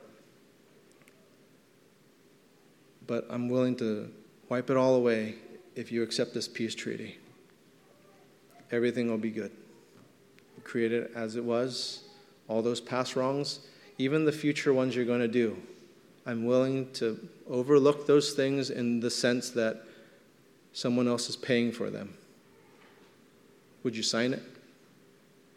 But 3.05 3.25
I'm 3.29 3.49
willing 3.49 3.75
to 3.77 4.11
wipe 4.49 4.69
it 4.69 4.77
all 4.77 4.95
away 4.95 5.35
if 5.75 5.91
you 5.91 6.03
accept 6.03 6.33
this 6.33 6.47
peace 6.47 6.75
treaty 6.75 7.17
everything 8.71 9.09
will 9.09 9.17
be 9.17 9.31
good. 9.31 9.51
Create 10.63 10.91
it 10.91 11.11
as 11.15 11.35
it 11.35 11.43
was, 11.43 12.03
all 12.47 12.61
those 12.61 12.81
past 12.81 13.15
wrongs, 13.15 13.59
even 13.97 14.25
the 14.25 14.31
future 14.31 14.73
ones 14.73 14.95
you're 14.95 15.05
going 15.05 15.21
to 15.21 15.27
do. 15.27 15.57
I'm 16.25 16.45
willing 16.45 16.91
to 16.93 17.17
overlook 17.49 18.05
those 18.05 18.33
things 18.33 18.69
in 18.69 18.99
the 18.99 19.09
sense 19.09 19.49
that 19.51 19.83
someone 20.73 21.07
else 21.07 21.29
is 21.29 21.37
paying 21.37 21.71
for 21.71 21.89
them. 21.89 22.13
Would 23.83 23.95
you 23.95 24.03
sign 24.03 24.33
it 24.33 24.43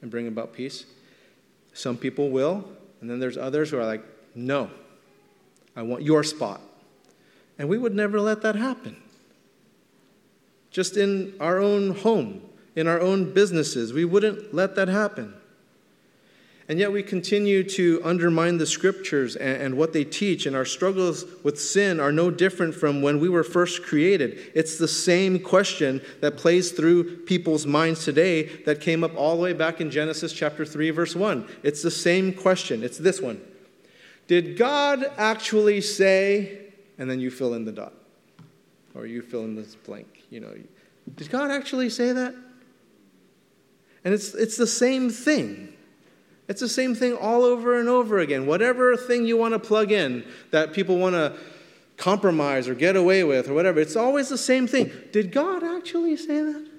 and 0.00 0.10
bring 0.10 0.28
about 0.28 0.52
peace? 0.52 0.86
Some 1.72 1.96
people 1.96 2.30
will, 2.30 2.64
and 3.00 3.10
then 3.10 3.18
there's 3.18 3.36
others 3.36 3.70
who 3.70 3.78
are 3.78 3.84
like, 3.84 4.04
no, 4.34 4.70
I 5.74 5.82
want 5.82 6.02
your 6.02 6.22
spot. 6.22 6.60
And 7.58 7.68
we 7.68 7.76
would 7.76 7.94
never 7.94 8.20
let 8.20 8.42
that 8.42 8.54
happen. 8.54 8.96
Just 10.70 10.96
in 10.96 11.34
our 11.40 11.58
own 11.58 11.96
home, 11.96 12.42
in 12.76 12.86
our 12.86 13.00
own 13.00 13.32
businesses. 13.32 13.92
We 13.92 14.04
wouldn't 14.04 14.54
let 14.54 14.74
that 14.76 14.88
happen. 14.88 15.34
And 16.70 16.78
yet 16.78 16.92
we 16.92 17.02
continue 17.02 17.64
to 17.64 18.00
undermine 18.04 18.58
the 18.58 18.66
scriptures 18.66 19.34
and, 19.34 19.60
and, 19.60 19.76
what 19.76 19.92
they 19.92 20.04
teach, 20.04 20.46
and 20.46 20.54
our 20.54 20.64
struggles 20.64 21.24
with 21.42 21.60
sin 21.60 21.98
are 21.98 22.12
no 22.12 22.30
different 22.30 22.76
from 22.76 23.02
when 23.02 23.18
we 23.18 23.28
were 23.28 23.42
first 23.42 23.82
created. 23.82 24.52
It's 24.54 24.78
the 24.78 24.86
same 24.86 25.40
question 25.40 26.00
that 26.20 26.36
plays 26.36 26.70
through 26.70 27.24
people's 27.24 27.66
minds 27.66 28.04
today 28.04 28.44
that 28.66 28.80
came 28.80 29.02
up 29.02 29.16
all 29.16 29.34
the 29.34 29.42
way 29.42 29.52
back 29.52 29.80
in 29.80 29.90
Genesis 29.90 30.32
chapter 30.32 30.64
3, 30.64 30.90
verse 30.90 31.16
1. 31.16 31.44
It's 31.64 31.82
the 31.82 31.90
same 31.90 32.32
question. 32.32 32.84
It's 32.84 32.98
this 32.98 33.20
one 33.20 33.40
Did 34.28 34.56
God 34.56 35.04
actually 35.18 35.80
say, 35.80 36.72
and 36.98 37.10
then 37.10 37.18
you 37.18 37.32
fill 37.32 37.54
in 37.54 37.64
the 37.64 37.72
dot, 37.72 37.94
or 38.94 39.06
you 39.06 39.22
fill 39.22 39.42
in 39.42 39.56
this 39.56 39.74
blank, 39.74 40.22
you 40.30 40.38
know, 40.38 40.54
did 41.16 41.30
God 41.30 41.50
actually 41.50 41.90
say 41.90 42.12
that? 42.12 42.32
And 44.04 44.14
it's, 44.14 44.34
it's 44.34 44.56
the 44.56 44.66
same 44.66 45.10
thing. 45.10 45.74
It's 46.48 46.60
the 46.60 46.68
same 46.68 46.94
thing 46.94 47.16
all 47.16 47.44
over 47.44 47.78
and 47.78 47.88
over 47.88 48.18
again. 48.18 48.46
Whatever 48.46 48.96
thing 48.96 49.24
you 49.24 49.36
want 49.36 49.54
to 49.54 49.58
plug 49.58 49.92
in 49.92 50.24
that 50.50 50.72
people 50.72 50.98
want 50.98 51.14
to 51.14 51.36
compromise 51.96 52.66
or 52.66 52.74
get 52.74 52.96
away 52.96 53.22
with 53.22 53.48
or 53.48 53.54
whatever, 53.54 53.78
it's 53.78 53.94
always 53.94 54.28
the 54.28 54.38
same 54.38 54.66
thing. 54.66 54.90
Did 55.12 55.30
God 55.30 55.62
actually 55.62 56.16
say 56.16 56.42
that? 56.42 56.70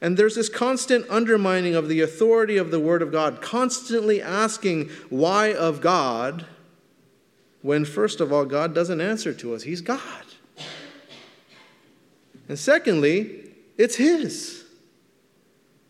And 0.00 0.16
there's 0.16 0.34
this 0.34 0.48
constant 0.48 1.06
undermining 1.08 1.74
of 1.74 1.88
the 1.88 2.00
authority 2.00 2.56
of 2.56 2.70
the 2.70 2.80
Word 2.80 3.02
of 3.02 3.12
God, 3.12 3.40
constantly 3.40 4.20
asking 4.20 4.90
why 5.10 5.54
of 5.54 5.80
God, 5.80 6.44
when 7.62 7.84
first 7.84 8.20
of 8.20 8.32
all, 8.32 8.44
God 8.44 8.74
doesn't 8.74 9.00
answer 9.00 9.32
to 9.32 9.54
us. 9.54 9.62
He's 9.62 9.80
God. 9.80 10.00
And 12.48 12.58
secondly, 12.58 13.52
it's 13.78 13.94
His. 13.94 14.61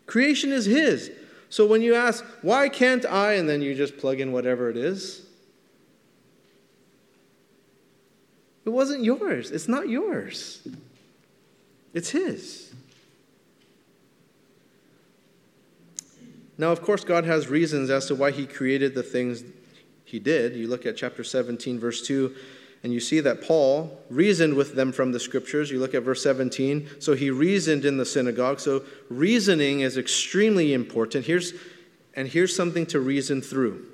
Creation 0.05 0.51
is 0.51 0.65
His. 0.65 1.11
So 1.49 1.65
when 1.65 1.81
you 1.81 1.93
ask, 1.93 2.25
why 2.41 2.67
can't 2.69 3.05
I, 3.05 3.33
and 3.33 3.47
then 3.47 3.61
you 3.61 3.75
just 3.75 3.97
plug 3.97 4.19
in 4.19 4.31
whatever 4.31 4.69
it 4.69 4.77
is, 4.77 5.25
it 8.65 8.69
wasn't 8.69 9.03
yours. 9.03 9.51
It's 9.51 9.67
not 9.67 9.89
yours, 9.89 10.67
it's 11.93 12.09
His. 12.09 12.73
Now, 16.57 16.71
of 16.71 16.81
course, 16.81 17.03
God 17.03 17.25
has 17.25 17.47
reasons 17.47 17.89
as 17.89 18.05
to 18.07 18.15
why 18.15 18.31
He 18.31 18.45
created 18.45 18.93
the 18.93 19.03
things 19.03 19.43
He 20.05 20.19
did. 20.19 20.55
You 20.55 20.67
look 20.67 20.85
at 20.85 20.95
chapter 20.95 21.23
17, 21.23 21.79
verse 21.79 22.05
2. 22.05 22.33
And 22.83 22.91
you 22.91 22.99
see 22.99 23.21
that 23.21 23.41
Paul 23.41 23.97
reasoned 24.09 24.55
with 24.55 24.75
them 24.75 24.91
from 24.91 25.13
the 25.13 25.19
scriptures. 25.19 25.71
You 25.71 25.79
look 25.79 25.93
at 25.93 26.03
verse 26.03 26.21
17. 26.21 26.89
So 26.99 27.13
he 27.13 27.31
reasoned 27.31 27.85
in 27.85 27.95
the 27.95 28.05
synagogue. 28.05 28.59
So 28.59 28.83
reasoning 29.09 29.79
is 29.79 29.97
extremely 29.97 30.73
important. 30.73 31.25
Here's, 31.25 31.53
and 32.13 32.27
here's 32.27 32.53
something 32.53 32.85
to 32.87 32.99
reason 32.99 33.41
through. 33.41 33.85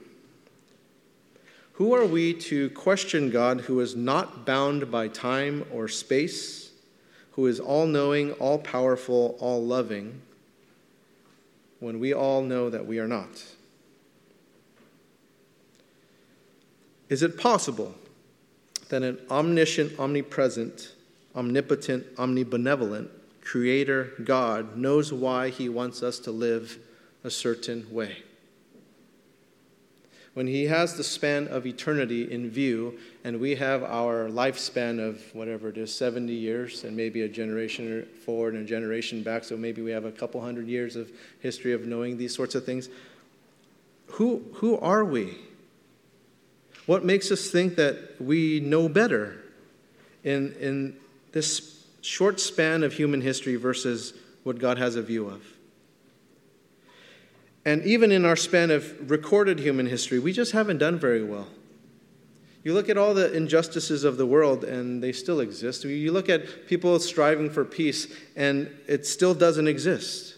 Who 1.73 1.93
are 1.93 2.05
we 2.05 2.33
to 2.33 2.71
question 2.71 3.29
God 3.29 3.61
who 3.61 3.79
is 3.79 3.95
not 3.95 4.45
bound 4.45 4.91
by 4.91 5.07
time 5.07 5.65
or 5.71 5.87
space, 5.87 6.71
who 7.33 7.45
is 7.45 7.59
all 7.59 7.85
knowing, 7.85 8.33
all 8.33 8.57
powerful, 8.57 9.37
all 9.39 9.63
loving, 9.63 10.19
when 11.79 11.99
we 11.99 12.11
all 12.11 12.41
know 12.41 12.69
that 12.71 12.85
we 12.85 12.99
are 12.99 13.07
not? 13.07 13.45
Is 17.07 17.23
it 17.23 17.37
possible 17.37 17.95
that 18.89 19.03
an 19.03 19.19
omniscient, 19.29 19.97
omnipresent, 19.99 20.93
omnipotent, 21.35 22.15
omnibenevolent 22.15 23.09
creator 23.41 24.11
God 24.23 24.77
knows 24.77 25.11
why 25.11 25.49
he 25.49 25.69
wants 25.69 26.03
us 26.03 26.19
to 26.19 26.31
live 26.31 26.77
a 27.23 27.31
certain 27.31 27.91
way. 27.91 28.17
When 30.35 30.45
he 30.45 30.65
has 30.65 30.95
the 30.95 31.03
span 31.03 31.47
of 31.47 31.65
eternity 31.65 32.31
in 32.31 32.49
view, 32.51 32.99
and 33.23 33.39
we 33.39 33.55
have 33.55 33.83
our 33.83 34.29
lifespan 34.29 34.99
of 34.99 35.23
whatever 35.33 35.69
it 35.69 35.77
is, 35.77 35.93
70 35.93 36.31
years, 36.31 36.83
and 36.83 36.95
maybe 36.95 37.23
a 37.23 37.27
generation 37.27 38.07
forward 38.23 38.53
and 38.53 38.63
a 38.63 38.67
generation 38.67 39.23
back, 39.23 39.43
so 39.43 39.57
maybe 39.57 39.81
we 39.81 39.91
have 39.91 40.05
a 40.05 40.11
couple 40.11 40.39
hundred 40.39 40.67
years 40.67 40.95
of 40.95 41.11
history 41.39 41.73
of 41.73 41.87
knowing 41.87 42.17
these 42.17 42.33
sorts 42.33 42.53
of 42.53 42.65
things. 42.65 42.89
Who, 44.13 44.43
who 44.53 44.77
are 44.77 45.03
we? 45.03 45.37
What 46.89 47.05
makes 47.05 47.29
us 47.29 47.51
think 47.51 47.75
that 47.75 48.19
we 48.19 48.61
know 48.61 48.89
better 48.89 49.37
in, 50.23 50.53
in 50.53 50.97
this 51.33 51.85
short 52.01 52.39
span 52.39 52.81
of 52.81 52.93
human 52.93 53.21
history 53.21 53.57
versus 53.57 54.15
what 54.41 54.57
God 54.57 54.79
has 54.79 54.95
a 54.95 55.03
view 55.03 55.27
of? 55.27 55.43
And 57.63 57.85
even 57.85 58.11
in 58.11 58.25
our 58.25 58.35
span 58.35 58.71
of 58.71 59.11
recorded 59.11 59.59
human 59.59 59.85
history, 59.85 60.17
we 60.17 60.33
just 60.33 60.53
haven't 60.53 60.79
done 60.79 60.97
very 60.97 61.23
well. 61.23 61.49
You 62.63 62.73
look 62.73 62.89
at 62.89 62.97
all 62.97 63.13
the 63.13 63.31
injustices 63.33 64.03
of 64.03 64.17
the 64.17 64.25
world, 64.25 64.63
and 64.63 65.03
they 65.03 65.11
still 65.11 65.41
exist. 65.41 65.83
You 65.83 66.11
look 66.11 66.27
at 66.27 66.65
people 66.65 66.99
striving 66.99 67.51
for 67.51 67.65
peace, 67.65 68.07
and 68.35 68.67
it 68.87 69.05
still 69.05 69.35
doesn't 69.35 69.67
exist. 69.67 70.37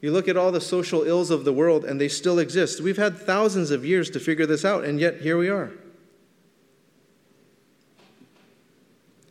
You 0.00 0.10
look 0.10 0.26
at 0.26 0.36
all 0.36 0.50
the 0.50 0.60
social 0.60 1.04
ills 1.04 1.30
of 1.30 1.44
the 1.44 1.52
world, 1.52 1.84
and 1.84 2.00
they 2.00 2.08
still 2.08 2.40
exist. 2.40 2.80
We've 2.80 2.96
had 2.96 3.16
thousands 3.16 3.70
of 3.70 3.84
years 3.84 4.10
to 4.10 4.18
figure 4.18 4.46
this 4.46 4.64
out, 4.64 4.82
and 4.82 4.98
yet 4.98 5.20
here 5.20 5.38
we 5.38 5.48
are. 5.48 5.70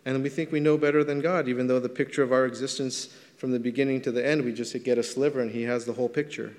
And 0.05 0.23
we 0.23 0.29
think 0.29 0.51
we 0.51 0.59
know 0.59 0.77
better 0.77 1.03
than 1.03 1.21
God, 1.21 1.47
even 1.47 1.67
though 1.67 1.79
the 1.79 1.89
picture 1.89 2.23
of 2.23 2.31
our 2.31 2.45
existence 2.45 3.07
from 3.37 3.51
the 3.51 3.59
beginning 3.59 4.01
to 4.01 4.11
the 4.11 4.25
end, 4.25 4.43
we 4.43 4.53
just 4.53 4.83
get 4.83 4.97
a 4.97 5.03
sliver 5.03 5.39
and 5.39 5.51
He 5.51 5.63
has 5.63 5.85
the 5.85 5.93
whole 5.93 6.09
picture. 6.09 6.55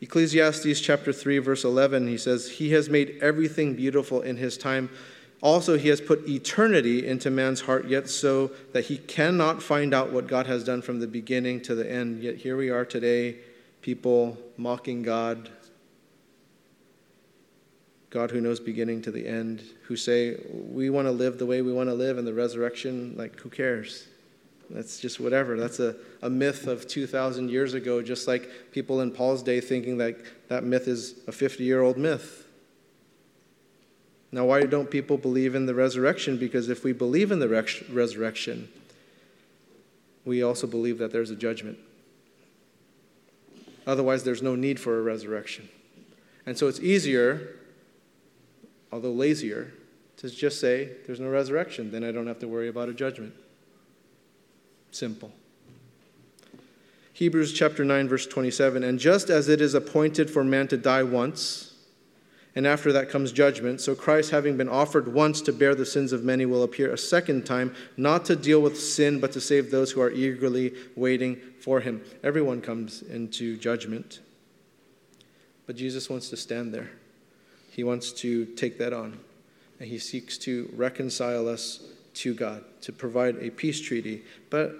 Ecclesiastes 0.00 0.80
chapter 0.80 1.12
3, 1.12 1.38
verse 1.38 1.62
11, 1.62 2.08
he 2.08 2.16
says, 2.16 2.52
He 2.52 2.70
has 2.70 2.88
made 2.88 3.18
everything 3.20 3.74
beautiful 3.74 4.22
in 4.22 4.36
His 4.36 4.56
time. 4.56 4.88
Also, 5.42 5.76
He 5.76 5.88
has 5.88 6.00
put 6.00 6.26
eternity 6.28 7.06
into 7.06 7.30
man's 7.30 7.60
heart, 7.60 7.86
yet 7.86 8.08
so 8.08 8.50
that 8.72 8.86
he 8.86 8.98
cannot 8.98 9.62
find 9.62 9.92
out 9.92 10.10
what 10.10 10.26
God 10.26 10.46
has 10.46 10.64
done 10.64 10.80
from 10.80 11.00
the 11.00 11.06
beginning 11.06 11.60
to 11.62 11.74
the 11.74 11.90
end. 11.90 12.22
Yet 12.22 12.36
here 12.36 12.56
we 12.56 12.70
are 12.70 12.84
today, 12.84 13.36
people 13.82 14.38
mocking 14.56 15.02
God, 15.02 15.50
God 18.10 18.32
who 18.32 18.40
knows 18.40 18.58
beginning 18.58 19.02
to 19.02 19.12
the 19.12 19.26
end, 19.26 19.62
who 19.84 19.96
say, 19.96 20.36
we 20.52 20.90
want 20.90 21.06
to 21.06 21.12
live 21.12 21.38
the 21.38 21.46
way 21.46 21.62
we 21.62 21.72
want 21.72 21.88
to 21.88 21.94
live, 21.94 22.18
and 22.18 22.26
the 22.26 22.34
resurrection, 22.34 23.14
like, 23.16 23.38
who 23.38 23.48
cares? 23.48 24.08
That's 24.68 25.00
just 25.00 25.20
whatever. 25.20 25.56
That's 25.56 25.78
a, 25.80 25.96
a 26.22 26.28
myth 26.28 26.66
of 26.66 26.88
2,000 26.88 27.50
years 27.50 27.74
ago, 27.74 28.02
just 28.02 28.26
like 28.26 28.48
people 28.72 29.00
in 29.00 29.12
Paul's 29.12 29.42
day 29.42 29.60
thinking 29.60 29.98
that 29.98 30.16
that 30.48 30.64
myth 30.64 30.88
is 30.88 31.16
a 31.26 31.32
50 31.32 31.64
year 31.64 31.82
old 31.82 31.96
myth. 31.96 32.46
Now, 34.32 34.44
why 34.44 34.62
don't 34.62 34.88
people 34.88 35.16
believe 35.16 35.56
in 35.56 35.66
the 35.66 35.74
resurrection? 35.74 36.36
Because 36.36 36.68
if 36.68 36.84
we 36.84 36.92
believe 36.92 37.32
in 37.32 37.40
the 37.40 37.48
resurrection, 37.48 38.68
we 40.24 40.42
also 40.42 40.68
believe 40.68 40.98
that 40.98 41.10
there's 41.10 41.30
a 41.30 41.36
judgment. 41.36 41.78
Otherwise, 43.86 44.22
there's 44.22 44.42
no 44.42 44.54
need 44.54 44.78
for 44.78 44.98
a 44.98 45.02
resurrection. 45.02 45.68
And 46.46 46.56
so 46.56 46.68
it's 46.68 46.78
easier 46.78 47.56
although 48.92 49.12
lazier, 49.12 49.72
to 50.18 50.28
just 50.28 50.60
say 50.60 50.90
there's 51.06 51.20
no 51.20 51.28
resurrection. 51.28 51.90
Then 51.90 52.04
I 52.04 52.12
don't 52.12 52.26
have 52.26 52.38
to 52.40 52.48
worry 52.48 52.68
about 52.68 52.88
a 52.88 52.92
judgment. 52.92 53.34
Simple. 54.90 55.32
Hebrews 57.12 57.52
chapter 57.52 57.84
9, 57.84 58.08
verse 58.08 58.26
27 58.26 58.82
And 58.82 58.98
just 58.98 59.30
as 59.30 59.48
it 59.48 59.60
is 59.60 59.74
appointed 59.74 60.30
for 60.30 60.44
man 60.44 60.68
to 60.68 60.76
die 60.76 61.02
once, 61.02 61.70
and 62.56 62.66
after 62.66 62.92
that 62.92 63.08
comes 63.08 63.30
judgment, 63.30 63.80
so 63.80 63.94
Christ, 63.94 64.30
having 64.30 64.56
been 64.56 64.68
offered 64.68 65.12
once 65.12 65.40
to 65.42 65.52
bear 65.52 65.74
the 65.74 65.86
sins 65.86 66.12
of 66.12 66.24
many, 66.24 66.46
will 66.46 66.64
appear 66.64 66.92
a 66.92 66.98
second 66.98 67.46
time, 67.46 67.74
not 67.96 68.24
to 68.24 68.34
deal 68.34 68.60
with 68.60 68.78
sin, 68.78 69.20
but 69.20 69.32
to 69.32 69.40
save 69.40 69.70
those 69.70 69.92
who 69.92 70.00
are 70.00 70.10
eagerly 70.10 70.74
waiting 70.96 71.36
for 71.60 71.80
him. 71.80 72.02
Everyone 72.24 72.60
comes 72.60 73.02
into 73.02 73.56
judgment. 73.56 74.20
But 75.66 75.76
Jesus 75.76 76.10
wants 76.10 76.28
to 76.30 76.36
stand 76.36 76.74
there. 76.74 76.90
He 77.70 77.84
wants 77.84 78.12
to 78.12 78.44
take 78.46 78.78
that 78.78 78.92
on. 78.92 79.18
And 79.78 79.88
he 79.88 79.98
seeks 79.98 80.36
to 80.38 80.70
reconcile 80.76 81.48
us 81.48 81.80
to 82.14 82.34
God, 82.34 82.64
to 82.82 82.92
provide 82.92 83.36
a 83.36 83.50
peace 83.50 83.80
treaty. 83.80 84.22
But 84.50 84.74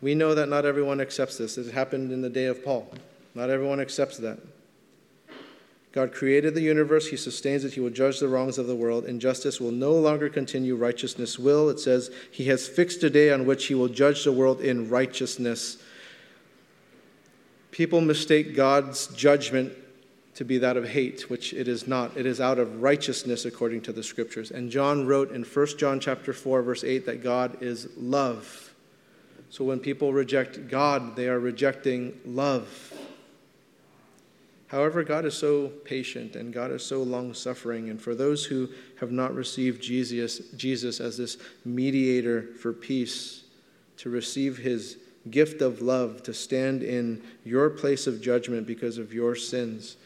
we 0.00 0.14
know 0.14 0.34
that 0.34 0.48
not 0.48 0.64
everyone 0.64 1.00
accepts 1.00 1.38
this. 1.38 1.58
It 1.58 1.72
happened 1.72 2.10
in 2.10 2.22
the 2.22 2.30
day 2.30 2.46
of 2.46 2.64
Paul. 2.64 2.92
Not 3.34 3.50
everyone 3.50 3.80
accepts 3.80 4.16
that. 4.18 4.38
God 5.92 6.12
created 6.12 6.54
the 6.54 6.62
universe, 6.62 7.08
He 7.08 7.18
sustains 7.18 7.64
it, 7.64 7.74
He 7.74 7.80
will 7.80 7.90
judge 7.90 8.18
the 8.18 8.28
wrongs 8.28 8.56
of 8.56 8.66
the 8.66 8.74
world. 8.74 9.04
Injustice 9.04 9.60
will 9.60 9.70
no 9.70 9.92
longer 9.92 10.30
continue, 10.30 10.74
righteousness 10.74 11.38
will. 11.38 11.68
It 11.68 11.78
says, 11.78 12.10
He 12.30 12.44
has 12.46 12.66
fixed 12.66 13.04
a 13.04 13.10
day 13.10 13.30
on 13.30 13.44
which 13.44 13.66
He 13.66 13.74
will 13.74 13.88
judge 13.88 14.24
the 14.24 14.32
world 14.32 14.62
in 14.62 14.88
righteousness. 14.88 15.76
People 17.70 18.00
mistake 18.00 18.56
God's 18.56 19.08
judgment 19.08 19.74
to 20.34 20.44
be 20.44 20.58
that 20.58 20.76
of 20.76 20.88
hate, 20.88 21.28
which 21.28 21.52
it 21.52 21.68
is 21.68 21.86
not. 21.86 22.16
It 22.16 22.24
is 22.24 22.40
out 22.40 22.58
of 22.58 22.82
righteousness 22.82 23.44
according 23.44 23.82
to 23.82 23.92
the 23.92 24.02
scriptures. 24.02 24.50
And 24.50 24.70
John 24.70 25.06
wrote 25.06 25.30
in 25.32 25.44
1 25.44 25.66
John 25.78 26.00
chapter 26.00 26.32
4 26.32 26.62
verse 26.62 26.84
8 26.84 27.06
that 27.06 27.22
God 27.22 27.62
is 27.62 27.88
love. 27.96 28.74
So 29.50 29.64
when 29.64 29.80
people 29.80 30.14
reject 30.14 30.68
God, 30.68 31.14
they 31.14 31.28
are 31.28 31.38
rejecting 31.38 32.18
love. 32.24 32.94
However, 34.68 35.04
God 35.04 35.26
is 35.26 35.34
so 35.34 35.68
patient 35.84 36.34
and 36.34 36.54
God 36.54 36.70
is 36.70 36.82
so 36.82 37.02
long 37.02 37.34
suffering. 37.34 37.90
And 37.90 38.00
for 38.00 38.14
those 38.14 38.46
who 38.46 38.70
have 39.00 39.12
not 39.12 39.34
received 39.34 39.82
Jesus, 39.82 40.38
Jesus 40.56 40.98
as 40.98 41.18
this 41.18 41.36
mediator 41.66 42.54
for 42.58 42.72
peace, 42.72 43.42
to 43.98 44.08
receive 44.08 44.56
his 44.56 44.96
gift 45.30 45.60
of 45.60 45.82
love, 45.82 46.22
to 46.22 46.32
stand 46.32 46.82
in 46.82 47.22
your 47.44 47.68
place 47.68 48.06
of 48.06 48.22
judgment 48.22 48.66
because 48.66 48.96
of 48.96 49.12
your 49.12 49.36
sins. 49.36 49.96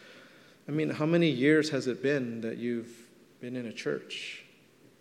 I 0.69 0.73
mean, 0.73 0.91
how 0.91 1.07
many 1.07 1.31
years 1.31 1.71
has 1.71 1.87
it 1.87 2.03
been 2.03 2.41
that 2.41 2.59
you've 2.59 2.91
been 3.41 3.55
in 3.55 3.67
a 3.67 3.73
church? 3.73 4.45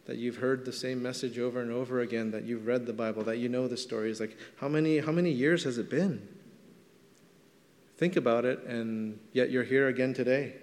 That 0.06 0.18
you've 0.18 0.38
heard 0.38 0.66
the 0.66 0.74
same 0.74 1.02
message 1.02 1.40
over 1.40 1.60
and 1.60 1.72
over 1.72 2.02
again, 2.02 2.32
that 2.32 2.44
you've 2.44 2.68
read 2.68 2.86
the 2.86 2.94
Bible, 2.94 3.24
that 3.24 3.40
you 3.40 3.50
know 3.50 3.68
the 3.68 3.78
stories. 3.78 4.20
Like, 4.20 4.38
how 4.58 4.68
many, 4.68 5.00
how 5.00 5.12
many 5.12 5.32
years 5.32 5.64
has 5.64 5.80
it 5.80 5.90
been? 5.90 6.28
Think 7.98 8.16
about 8.16 8.46
it, 8.46 8.64
and 8.66 9.20
yet 9.34 9.50
you're 9.50 9.64
here 9.64 9.88
again 9.88 10.14
today. 10.14 10.54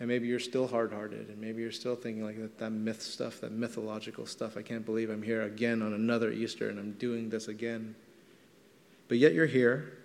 And 0.00 0.08
maybe 0.08 0.26
you're 0.26 0.38
still 0.38 0.66
hard 0.66 0.92
hearted, 0.92 1.28
and 1.28 1.40
maybe 1.40 1.60
you're 1.62 1.72
still 1.72 1.96
thinking 1.96 2.24
like 2.24 2.40
that, 2.40 2.58
that 2.58 2.70
myth 2.70 3.02
stuff, 3.02 3.40
that 3.40 3.52
mythological 3.52 4.26
stuff. 4.26 4.56
I 4.56 4.62
can't 4.62 4.86
believe 4.86 5.10
I'm 5.10 5.22
here 5.22 5.42
again 5.42 5.82
on 5.82 5.92
another 5.92 6.30
Easter 6.30 6.68
and 6.70 6.78
I'm 6.78 6.92
doing 6.92 7.30
this 7.30 7.48
again. 7.48 7.96
But 9.08 9.18
yet 9.18 9.34
you're 9.34 9.46
here, 9.46 9.98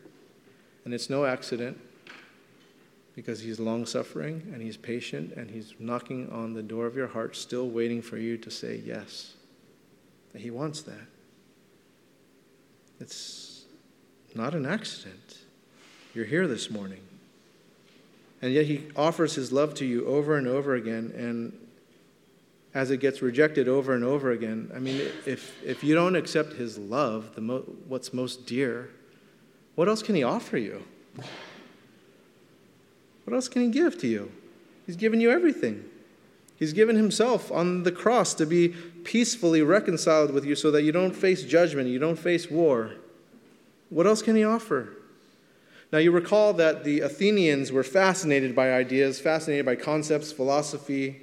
and 0.84 0.94
it's 0.94 1.10
no 1.10 1.26
accident 1.26 1.80
because 3.16 3.42
He's 3.42 3.60
long 3.60 3.86
suffering 3.86 4.50
and 4.54 4.62
He's 4.62 4.78
patient 4.78 5.34
and 5.34 5.50
He's 5.50 5.74
knocking 5.80 6.30
on 6.32 6.54
the 6.54 6.64
door 6.64 6.86
of 6.86 6.96
your 6.96 7.08
heart, 7.08 7.36
still 7.36 7.70
waiting 7.70 8.02
for 8.02 8.18
you 8.18 8.38
to 8.38 8.52
say 8.52 8.82
yes. 8.84 9.34
He 10.36 10.50
wants 10.50 10.82
that. 10.84 11.08
It's 13.00 13.66
not 14.34 14.56
an 14.56 14.66
accident. 14.66 15.40
You're 16.14 16.26
here 16.26 16.48
this 16.48 16.72
morning. 16.72 17.02
And 18.42 18.52
yet 18.52 18.66
he 18.66 18.88
offers 18.96 19.36
his 19.36 19.52
love 19.52 19.74
to 19.76 19.86
you 19.86 20.06
over 20.06 20.36
and 20.36 20.48
over 20.48 20.76
again. 20.76 21.14
And 21.16 21.58
as 22.74 22.92
it 22.92 22.98
gets 22.98 23.22
rejected 23.22 23.68
over 23.68 23.94
and 23.94 24.04
over 24.04 24.32
again, 24.32 24.72
I 24.76 24.80
mean, 24.80 24.98
if, 25.26 25.64
if 25.64 25.84
you 25.84 25.96
don't 25.96 26.16
accept 26.16 26.54
his 26.54 26.78
love, 26.78 27.36
the 27.36 27.42
mo- 27.42 27.66
what's 27.88 28.14
most 28.14 28.46
dear, 28.46 28.90
what 29.76 29.88
else 29.88 30.04
can 30.04 30.16
he 30.16 30.24
offer 30.24 30.58
you? 30.58 30.84
What 33.26 33.34
else 33.34 33.48
can 33.48 33.62
he 33.62 33.70
give 33.70 33.98
to 34.00 34.08
you? 34.08 34.32
He's 34.86 34.96
given 34.96 35.22
you 35.22 35.32
everything. 35.32 35.86
He's 36.58 36.74
given 36.74 36.96
himself 36.96 37.52
on 37.52 37.84
the 37.84 37.92
cross 37.92 38.34
to 38.36 38.46
be 38.46 38.70
peacefully 39.04 39.62
reconciled 39.62 40.32
with 40.32 40.46
you 40.46 40.56
so 40.56 40.72
that 40.72 40.84
you 40.84 40.92
don't 40.92 41.16
face 41.16 41.44
judgment, 41.44 41.90
you 41.90 42.00
don't 42.00 42.20
face 42.20 42.50
war. 42.50 42.92
What 43.90 44.08
else 44.08 44.22
can 44.22 44.36
he 44.36 44.44
offer? 44.44 44.90
Now, 45.92 46.00
you 46.00 46.12
recall 46.12 46.54
that 46.54 46.84
the 46.84 47.02
Athenians 47.02 47.72
were 47.72 47.84
fascinated 47.84 48.56
by 48.56 48.74
ideas, 48.74 49.20
fascinated 49.20 49.66
by 49.66 49.76
concepts, 49.76 50.32
philosophy. 50.32 51.22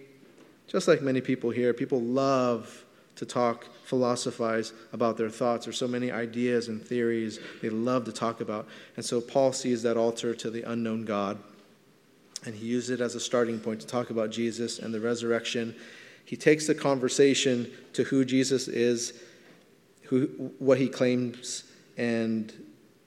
Just 0.68 0.86
like 0.86 1.02
many 1.02 1.20
people 1.20 1.50
here, 1.50 1.74
people 1.74 2.00
love 2.00 2.84
to 3.16 3.26
talk, 3.26 3.66
philosophize 3.84 4.72
about 4.92 5.16
their 5.16 5.28
thoughts. 5.28 5.66
There's 5.66 5.76
so 5.76 5.88
many 5.88 6.12
ideas 6.12 6.68
and 6.68 6.80
theories 6.80 7.40
they 7.60 7.68
love 7.68 8.04
to 8.04 8.12
talk 8.12 8.40
about. 8.40 8.68
And 8.96 9.04
so 9.04 9.20
Paul 9.20 9.52
sees 9.52 9.82
that 9.82 9.96
altar 9.96 10.34
to 10.36 10.50
the 10.50 10.62
unknown 10.62 11.04
God, 11.04 11.38
and 12.44 12.54
he 12.54 12.66
used 12.66 12.90
it 12.90 13.00
as 13.00 13.14
a 13.14 13.20
starting 13.20 13.60
point 13.60 13.80
to 13.80 13.86
talk 13.86 14.10
about 14.10 14.30
Jesus 14.30 14.78
and 14.78 14.92
the 14.94 15.00
resurrection. 15.00 15.74
He 16.24 16.36
takes 16.36 16.66
the 16.66 16.74
conversation 16.74 17.70
to 17.92 18.04
who 18.04 18.24
Jesus 18.24 18.68
is, 18.68 19.12
who, 20.04 20.26
what 20.58 20.78
he 20.78 20.88
claims, 20.88 21.64
and 21.96 22.52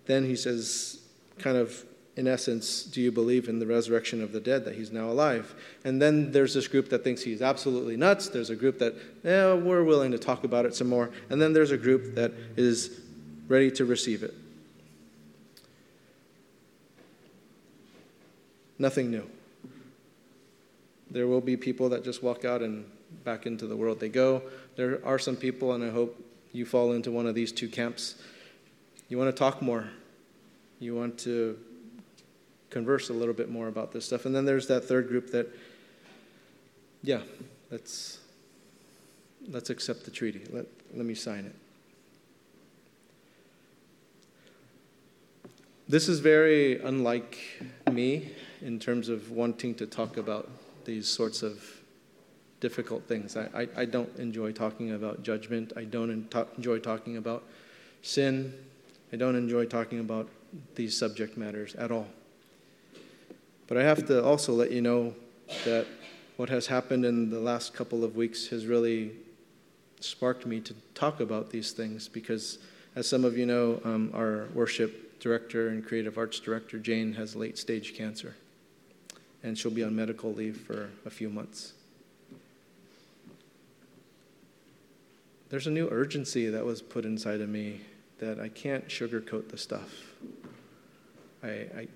then 0.05 0.25
he 0.25 0.36
says, 0.36 1.01
kind 1.39 1.57
of, 1.57 1.84
in 2.15 2.27
essence, 2.27 2.84
do 2.84 3.01
you 3.01 3.11
believe 3.11 3.49
in 3.49 3.57
the 3.57 3.65
resurrection 3.65 4.21
of 4.21 4.31
the 4.31 4.39
dead, 4.39 4.65
that 4.65 4.75
he's 4.75 4.91
now 4.91 5.09
alive? 5.09 5.55
And 5.84 5.99
then 5.99 6.31
there's 6.31 6.53
this 6.53 6.67
group 6.67 6.89
that 6.89 7.03
thinks 7.03 7.23
he's 7.23 7.41
absolutely 7.41 7.97
nuts. 7.97 8.27
There's 8.27 8.51
a 8.51 8.55
group 8.55 8.77
that, 8.79 8.93
yeah, 9.23 9.53
we're 9.55 9.84
willing 9.84 10.11
to 10.11 10.19
talk 10.19 10.43
about 10.43 10.65
it 10.65 10.75
some 10.75 10.89
more. 10.89 11.09
And 11.31 11.41
then 11.41 11.53
there's 11.53 11.71
a 11.71 11.77
group 11.77 12.13
that 12.15 12.31
is 12.55 13.01
ready 13.47 13.71
to 13.71 13.86
receive 13.86 14.21
it. 14.21 14.36
Nothing 18.84 19.09
new. 19.09 19.25
There 21.09 21.27
will 21.27 21.41
be 21.41 21.55
people 21.55 21.88
that 21.89 22.03
just 22.03 22.21
walk 22.21 22.43
out 22.43 22.61
and 22.61 22.86
back 23.23 23.45
into 23.45 23.65
the 23.65 23.77
world 23.77 23.99
they 23.99 24.09
go. 24.09 24.41
There 24.75 24.99
are 25.05 25.17
some 25.17 25.38
people, 25.38 25.73
and 25.73 25.84
I 25.84 25.89
hope 25.89 26.21
you 26.51 26.65
fall 26.65 26.91
into 26.91 27.09
one 27.09 27.25
of 27.25 27.34
these 27.34 27.51
two 27.51 27.69
camps. 27.69 28.15
You 29.09 29.17
want 29.17 29.34
to 29.34 29.39
talk 29.39 29.61
more 29.61 29.88
you 30.84 30.93
want 30.93 31.17
to 31.19 31.57
converse 32.69 33.09
a 33.09 33.13
little 33.13 33.34
bit 33.34 33.49
more 33.49 33.69
about 33.69 33.93
this 33.93 34.05
stuff. 34.05 34.25
And 34.25 34.36
then 34.36 34.43
there's 34.45 34.67
that 34.67 34.84
third 34.84 35.07
group 35.07 35.31
that, 35.31 35.47
yeah, 37.01 37.21
let's 37.71 38.19
let's 39.49 39.69
accept 39.69 40.03
the 40.05 40.11
treaty. 40.11 40.41
Let, 40.51 40.65
let 40.93 41.05
me 41.05 41.15
sign 41.15 41.45
it. 41.45 41.55
This 45.88 46.09
is 46.09 46.19
very 46.19 46.81
unlike 46.81 47.38
me 47.91 48.31
in 48.64 48.80
terms 48.80 49.09
of 49.09 49.32
wanting 49.32 49.76
to 49.76 49.86
talk 49.86 50.18
about 50.18 50.49
these 50.86 51.07
sorts 51.07 51.43
of 51.43 51.61
difficult 52.61 53.03
things. 53.09 53.36
I, 53.36 53.49
I, 53.53 53.68
I 53.82 53.86
don't 53.86 54.09
enjoy 54.18 54.53
talking 54.53 54.93
about 54.93 55.22
judgment. 55.22 55.74
I 55.76 55.84
don't 55.84 56.09
enjoy 56.57 56.80
talking 56.80 57.18
about 57.18 57.43
sin. 58.01 58.53
I 59.11 59.18
don't 59.18 59.36
enjoy 59.36 59.66
talking 59.66 59.99
about 59.99 60.30
these 60.76 60.97
subject 60.97 61.38
matters 61.38 61.76
at 61.76 61.91
all. 61.91 62.07
But 63.68 63.78
I 63.78 63.84
have 63.84 64.05
to 64.07 64.24
also 64.24 64.53
let 64.53 64.72
you 64.72 64.82
know 64.82 65.14
that 65.66 65.86
what 66.38 66.49
has 66.49 66.68
happened 66.68 67.05
in 67.05 67.30
the 67.30 67.39
last 67.39 67.74
couple 67.74 68.03
of 68.03 68.16
weeks 68.16 68.47
has 68.47 68.66
really 68.66 69.11
sparked 69.99 70.45
me 70.45 70.61
to 70.61 70.74
talk 70.95 71.20
about 71.20 71.49
these 71.49 71.72
things 71.72 72.07
because, 72.07 72.59
as 72.95 73.07
some 73.07 73.26
of 73.26 73.38
you 73.38 73.45
know, 73.45 73.82
um, 73.84 74.09
our 74.14 74.47
worship 74.53 75.20
director 75.20 75.68
and 75.70 75.86
creative 75.86 76.18
arts 76.18 76.39
director, 76.39 76.80
Jane, 76.80 77.14
has 77.14 77.36
late 77.36 77.57
stage 77.57 77.93
cancer. 77.95 78.36
And 79.43 79.57
she'll 79.57 79.71
be 79.71 79.83
on 79.83 79.95
medical 79.95 80.33
leave 80.33 80.57
for 80.57 80.89
a 81.05 81.09
few 81.09 81.29
months. 81.29 81.73
There's 85.49 85.67
a 85.67 85.71
new 85.71 85.87
urgency 85.91 86.47
that 86.47 86.65
was 86.65 86.81
put 86.81 87.05
inside 87.05 87.41
of 87.41 87.49
me 87.49 87.81
that 88.19 88.39
I 88.39 88.47
can't 88.47 88.87
sugarcoat 88.87 89.49
the 89.49 89.57
stuff. 89.57 90.15
I, 91.43 91.47
I, 91.47 91.87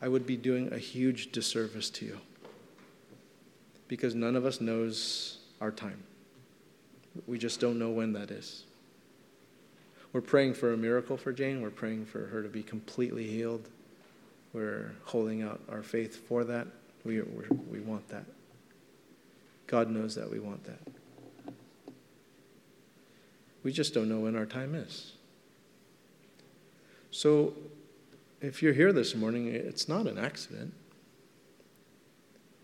I 0.00 0.08
would 0.08 0.26
be 0.26 0.36
doing 0.36 0.72
a 0.72 0.78
huge 0.78 1.32
disservice 1.32 1.90
to 1.90 2.06
you 2.06 2.20
because 3.88 4.14
none 4.14 4.36
of 4.36 4.46
us 4.46 4.60
knows 4.60 5.38
our 5.60 5.70
time. 5.70 6.02
We 7.26 7.38
just 7.38 7.60
don't 7.60 7.78
know 7.78 7.90
when 7.90 8.12
that 8.14 8.30
is. 8.30 8.64
We're 10.12 10.20
praying 10.20 10.54
for 10.54 10.72
a 10.72 10.76
miracle 10.76 11.16
for 11.16 11.32
Jane. 11.32 11.60
We're 11.60 11.70
praying 11.70 12.06
for 12.06 12.26
her 12.26 12.42
to 12.42 12.48
be 12.48 12.62
completely 12.62 13.26
healed. 13.26 13.68
We're 14.52 14.92
holding 15.04 15.42
out 15.42 15.60
our 15.68 15.82
faith 15.82 16.26
for 16.28 16.44
that. 16.44 16.68
We, 17.04 17.20
we 17.70 17.80
want 17.80 18.08
that. 18.08 18.24
God 19.66 19.90
knows 19.90 20.14
that 20.14 20.30
we 20.30 20.38
want 20.38 20.64
that. 20.64 20.78
We 23.62 23.72
just 23.72 23.94
don't 23.94 24.08
know 24.08 24.20
when 24.20 24.36
our 24.36 24.46
time 24.46 24.74
is. 24.74 25.12
So 27.10 27.54
if 28.40 28.62
you're 28.62 28.74
here 28.74 28.92
this 28.92 29.14
morning, 29.14 29.48
it's 29.48 29.88
not 29.88 30.06
an 30.06 30.18
accident. 30.18 30.74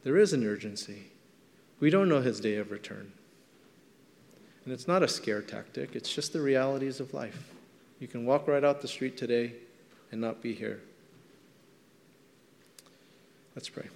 There 0.03 0.17
is 0.17 0.33
an 0.33 0.47
urgency. 0.47 1.05
We 1.79 1.91
don't 1.91 2.09
know 2.09 2.21
his 2.21 2.41
day 2.41 2.57
of 2.57 2.71
return. 2.71 3.13
And 4.65 4.75
it's 4.75 4.87
not 4.87 5.03
a 5.03 5.09
scare 5.09 5.41
tactic, 5.41 5.97
it's 5.97 6.13
just 6.13 6.33
the 6.33 6.41
realities 6.41 7.01
of 7.01 7.15
life. 7.15 7.51
You 7.99 8.09
can 8.09 8.27
walk 8.27 8.47
right 8.47 8.65
out 8.65 8.81
the 8.83 8.89
street 8.89 9.17
today 9.17 9.55
and 10.13 10.21
not 10.21 10.43
be 10.43 10.55
here. 10.55 10.81
Let's 13.55 13.69
pray. 13.69 13.89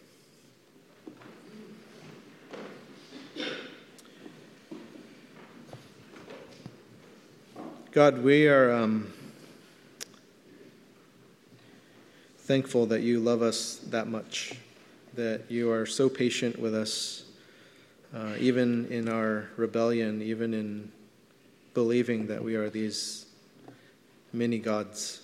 God, 7.95 8.25
we 8.25 8.49
are. 8.49 8.73
Um, 8.73 9.13
thankful 12.39 12.87
that 12.87 13.03
you 13.03 13.21
love 13.21 13.41
us 13.41 13.77
that 13.91 14.09
much, 14.09 14.57
that 15.15 15.43
you 15.49 15.71
are 15.71 15.87
so 15.87 16.09
patient 16.09 16.59
with 16.59 16.75
us, 16.75 17.23
uh, 18.13 18.35
even 18.41 18.87
in 18.87 19.09
our 19.09 19.49
rebellion, 19.57 20.21
even 20.23 20.53
in 20.53 20.91
believing 21.73 22.27
that 22.27 22.43
we 22.43 22.57
are 22.57 22.69
these 22.69 23.27
many 24.33 24.59
gods. 24.59 25.23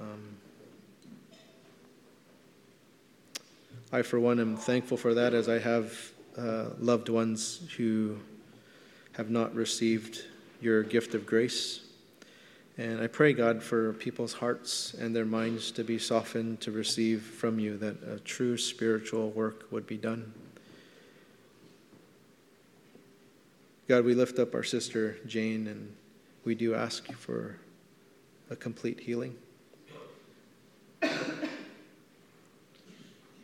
Um, 0.00 0.36
I, 3.92 4.02
for 4.02 4.20
one, 4.20 4.38
am 4.38 4.56
thankful 4.56 4.96
for 4.96 5.12
that 5.14 5.34
as 5.34 5.48
I 5.48 5.58
have 5.58 6.12
uh, 6.38 6.66
loved 6.78 7.08
ones 7.08 7.68
who 7.76 8.16
have 9.14 9.28
not 9.28 9.52
received 9.56 10.26
your 10.62 10.82
gift 10.82 11.14
of 11.14 11.26
grace. 11.26 11.80
And 12.78 13.00
I 13.00 13.06
pray, 13.06 13.32
God, 13.32 13.62
for 13.62 13.92
people's 13.94 14.32
hearts 14.32 14.94
and 14.94 15.14
their 15.14 15.26
minds 15.26 15.70
to 15.72 15.84
be 15.84 15.98
softened 15.98 16.60
to 16.62 16.70
receive 16.70 17.22
from 17.22 17.58
you 17.58 17.76
that 17.78 18.02
a 18.02 18.18
true 18.20 18.56
spiritual 18.56 19.30
work 19.30 19.66
would 19.70 19.86
be 19.86 19.98
done. 19.98 20.32
God, 23.88 24.04
we 24.04 24.14
lift 24.14 24.38
up 24.38 24.54
our 24.54 24.62
sister 24.62 25.18
Jane 25.26 25.66
and 25.66 25.94
we 26.44 26.54
do 26.54 26.74
ask 26.74 27.08
you 27.08 27.14
for 27.14 27.56
a 28.48 28.56
complete 28.56 29.00
healing. 29.00 29.36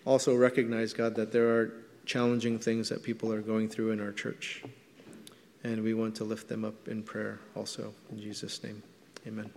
Also, 0.06 0.34
recognize, 0.34 0.94
God, 0.94 1.14
that 1.16 1.32
there 1.32 1.50
are 1.50 1.84
challenging 2.06 2.58
things 2.58 2.88
that 2.88 3.02
people 3.02 3.30
are 3.30 3.42
going 3.42 3.68
through 3.68 3.90
in 3.90 4.00
our 4.00 4.12
church. 4.12 4.64
And 5.64 5.82
we 5.82 5.94
want 5.94 6.14
to 6.16 6.24
lift 6.24 6.48
them 6.48 6.64
up 6.64 6.88
in 6.88 7.02
prayer 7.02 7.40
also. 7.56 7.92
In 8.10 8.20
Jesus' 8.20 8.62
name, 8.62 8.82
amen. 9.26 9.50